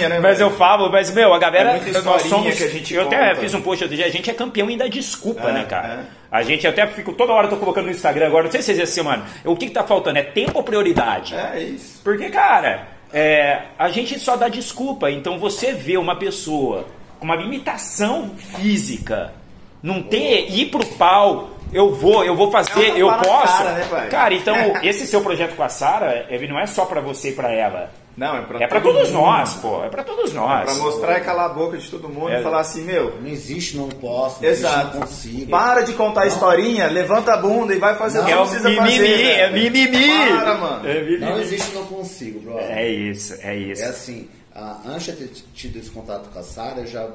[0.05, 0.19] É, né?
[0.19, 2.53] Mas eu falo, mas meu, a galera, É nós somos.
[2.53, 3.41] que a gente eu até conta.
[3.41, 5.87] fiz um post outro dia, a gente é campeão em dar desculpa, É, né, cara?
[5.87, 5.99] é.
[6.29, 8.73] A gente até fico toda hora eu tô colocando no Instagram agora, não sei se
[8.75, 9.23] vocês assim, mano.
[9.45, 10.19] O que, que tá faltando?
[10.19, 11.33] É tempo ou prioridade?
[11.33, 12.01] É isso.
[12.03, 15.09] Porque, cara, é, a gente só dá desculpa.
[15.09, 16.85] Então você vê uma pessoa
[17.19, 19.31] com uma limitação física,
[19.85, 23.57] não ter, ir pro pau, eu vou, eu vou fazer, É eu posso.
[23.57, 26.99] cara, né, cara, então esse seu projeto com a Sara, ele não é só pra
[27.01, 27.89] você e pra ela.
[28.17, 29.21] Não, é pra, É pra todos mundo.
[29.25, 29.83] nós, pô.
[29.83, 30.63] É pra todos nós.
[30.63, 32.39] Pra mostrar e calar a boca de todo mundo É.
[32.39, 34.93] e falar assim, meu, Não existe, não posso, não existe, Exato.
[34.97, 35.51] não consigo.
[35.51, 38.69] Para de contar a historinha, levanta a bunda e vai fazer o que É precisa
[38.69, 39.21] mimimi, fazer.
[39.31, 39.53] é velho.
[39.63, 40.29] mimimi.
[40.39, 40.87] Para, mano.
[40.89, 41.17] É mimimi.
[41.25, 42.71] Não existe, não consigo, brother.
[42.71, 43.83] É isso, é isso.
[43.83, 44.29] É assim,
[44.85, 47.05] antes de ter tido esse contato com a Sara, eu já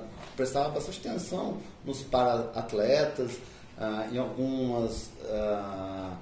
[0.40, 3.32] prestava bastante atenção nos para-atletas,
[3.76, 6.16] ah, em algumas, ah,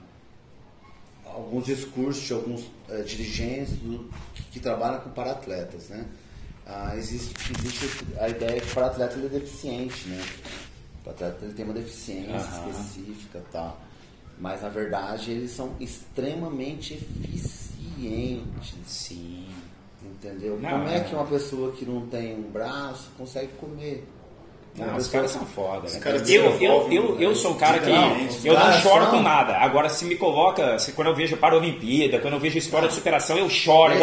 [1.24, 6.04] alguns discursos de alguns eh, dirigentes do- que, que trabalham com para-atletas, né?
[6.66, 7.88] Ah, existe, existe
[8.18, 10.20] a ideia que o para-atleta é deficiente, né?
[11.00, 12.70] O para-atleta tem uma deficiência Aham.
[12.70, 13.80] específica tal.
[14.40, 18.74] Mas, na verdade, eles são extremamente eficientes.
[18.86, 19.47] Sim.
[20.22, 20.58] Entendeu?
[20.60, 21.00] Não, Como é é.
[21.00, 24.06] que uma pessoa que não tem um braço consegue comer?
[24.76, 25.98] Não, os caras são foda, né?
[25.98, 27.90] caras Eu, eu, eu, eu sou um cara que.
[27.90, 29.56] Não, eu não choro são- com nada.
[29.56, 30.78] Agora, se me coloca.
[30.78, 33.92] Se, quando eu vejo Paralimpíada, quando eu vejo história de superação, eu choro.
[33.94, 34.02] Esses-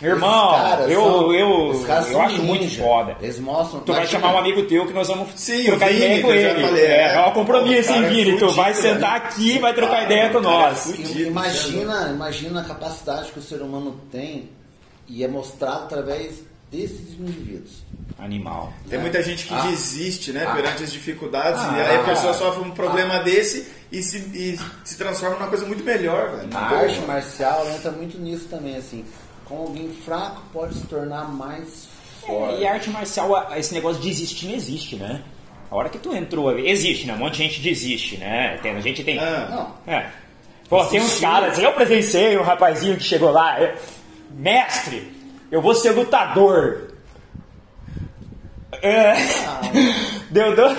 [0.00, 0.54] irmão,
[0.88, 1.72] eu, são- eu,
[2.12, 2.82] eu acho muito ninja.
[2.82, 3.16] foda.
[3.20, 3.80] Eles mostram.
[3.80, 6.32] Tu vai imagina- chamar um amigo teu que nós vamos Sim, trocar Vini, ideia com
[6.32, 6.66] ele.
[6.66, 7.14] falei, é, é.
[7.14, 8.38] é um compromisso, hein, cara é Vini?
[8.38, 10.78] Tu vai fudido, sentar aqui e vai trocar ideia com é nós.
[10.84, 11.20] fudido.
[11.20, 14.50] Imagina, imagina a capacidade que o ser humano tem
[15.08, 17.82] e é mostrado através desses indivíduos.
[18.18, 18.72] Animal.
[18.88, 19.62] Tem muita gente que Ah.
[19.66, 20.54] desiste, né, Ah.
[20.54, 21.74] perante as dificuldades, Ah.
[21.76, 25.66] e aí a pessoa sofre um problema desse e se, e se transforma numa coisa
[25.66, 26.48] muito melhor, velho.
[26.56, 29.04] A arte marcial entra muito nisso também, assim.
[29.44, 31.88] Como alguém fraco pode se tornar mais
[32.24, 32.54] forte.
[32.54, 35.22] É, e a arte marcial, esse negócio de existir não existe, né?
[35.70, 37.14] A hora que tu entrou, existe, né?
[37.14, 38.58] Um monte de gente desiste, né?
[38.62, 39.18] Tem, a gente tem.
[39.18, 40.10] Ah, Não, É.
[40.68, 43.74] Pô, tem uns caras, eu presenciei um rapazinho que chegou lá, é,
[44.34, 45.12] mestre,
[45.50, 46.88] eu vou ser lutador.
[48.82, 49.12] É,
[50.30, 50.70] deu, deu-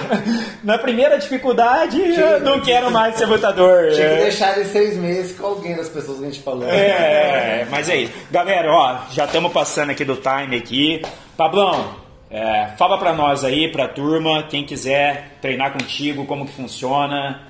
[0.64, 3.91] na primeira dificuldade, eu não quero mais ser lutador.
[3.93, 4.24] tinha que É.
[4.24, 6.68] deixar ele seis meses com alguém das pessoas que a gente falou.
[6.68, 8.14] É, mas é isso.
[8.32, 11.01] Galera, ó, já estamos passando aqui do time aqui.
[11.38, 11.95] Pablão,
[12.30, 17.41] é, fala pra nós aí, pra turma, quem quiser treinar contigo, como que funciona.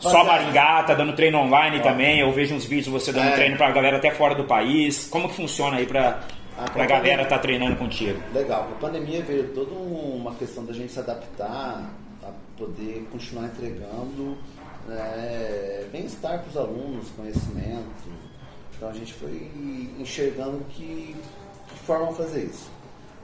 [0.00, 0.24] Só.
[0.24, 2.20] Maringá, tá dando treino online também.
[2.20, 3.32] Eu vejo uns vídeos você dando É.
[3.32, 5.06] treino pra galera até fora do país.
[5.08, 6.20] Como que funciona aí pra,
[6.58, 7.26] Ah, pra a galera pandemia.
[7.26, 8.20] tá treinando contigo?
[8.32, 11.90] Legal, a pandemia veio toda um- uma questão da gente se adaptar
[12.22, 14.36] a poder continuar entregando
[14.88, 18.10] né, bem-estar para os alunos, conhecimento.
[18.76, 19.48] Então a gente foi
[19.98, 21.14] enxergando que,
[21.68, 22.68] que forma fazer isso.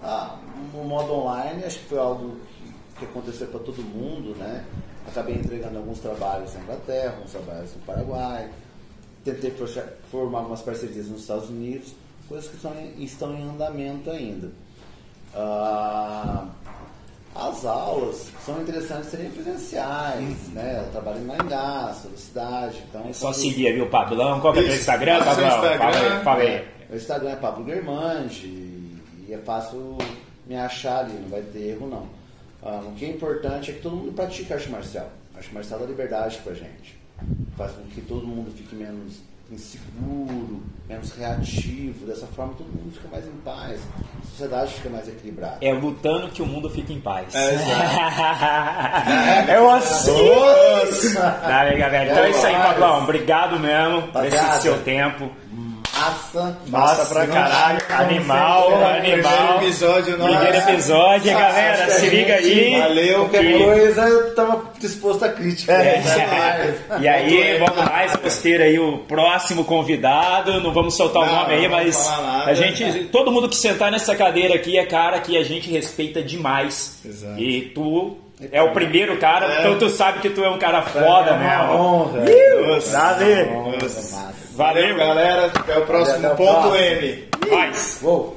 [0.02, 0.36] Ah,
[0.72, 4.64] no modo online, acho que foi algo que, que aconteceu para todo mundo, né?
[5.07, 8.49] Acabei entregando alguns trabalhos na Inglaterra, alguns trabalhos no Paraguai,
[9.24, 9.68] tentei for-
[10.11, 11.94] formar umas parcerias nos Estados Unidos,
[12.28, 14.51] coisas que estão em, estão em andamento ainda.
[15.34, 16.46] Ah,
[17.34, 20.82] as aulas são interessantes serem presenciais, né?
[20.84, 23.07] Eu trabalho em Maringá, sou da cidade, então...
[23.09, 24.40] É só seguir ali o Pablão.
[24.40, 24.74] Qual que é o.
[24.74, 25.46] Instagram, Pablão?
[25.49, 25.78] Instagram.
[25.78, 26.68] Fala aí, fala aí.
[26.88, 28.46] Meu Instagram é Pablo Germandi
[29.26, 29.96] e é fácil
[30.46, 32.17] me achar ali, não vai ter erro não.
[32.62, 35.09] Ah, o que é importante é que todo mundo pratique arte marcial.
[35.34, 36.98] A arte marcial dá liberdade pra gente.
[37.56, 42.06] Faz com que todo mundo fique menos inseguro, menos reativo.
[42.06, 43.80] Dessa forma todo mundo fica mais em paz,
[44.20, 45.59] a sociedade fica mais equilibrada.
[45.61, 47.34] É lutando que o mundo fica em paz.
[47.34, 47.54] É,
[49.52, 50.28] É o assim.
[50.28, 51.20] Nossa!
[51.20, 52.11] Tá aí, galera.
[52.11, 53.02] Então é isso aí, Pablão.
[53.04, 55.30] Obrigado mesmo por esse seu tempo.
[55.99, 56.59] Massa!
[56.68, 57.78] Massa pra caralho.
[57.90, 58.99] Animal, animal.
[59.01, 60.30] Primeiro episódio nosso.
[60.36, 61.84] Primeiro episódio, Nossa, galera.
[61.86, 62.80] que Se a liga aí.
[62.80, 63.18] Valeu.
[63.20, 65.72] Qualquer E- coisa eu tava disposto a crítica.
[65.72, 65.86] É.
[65.99, 67.01] É.
[67.01, 70.61] E aí, vamos mais, vamos ter aí o próximo convidado.
[70.61, 72.09] Não vamos soltar o Não, nome aí, mas
[72.46, 76.22] a gente, todo mundo que sentar nessa cadeira aqui é cara que a gente respeita
[76.22, 77.01] demais.
[77.05, 77.38] Exato.
[77.40, 78.16] E tu
[78.53, 79.59] é o primeiro cara, É.
[79.61, 81.72] então tu sabe que tu é um cara foda É uma mesmo.
[81.74, 82.24] honra.
[82.66, 82.99] Nossa.
[83.46, 84.47] Nossa.
[84.59, 85.46] Valeu, galera.
[85.46, 86.74] Até o próximo até ponto.
[86.74, 87.28] M.
[87.48, 87.98] Mais.
[88.02, 88.36] vou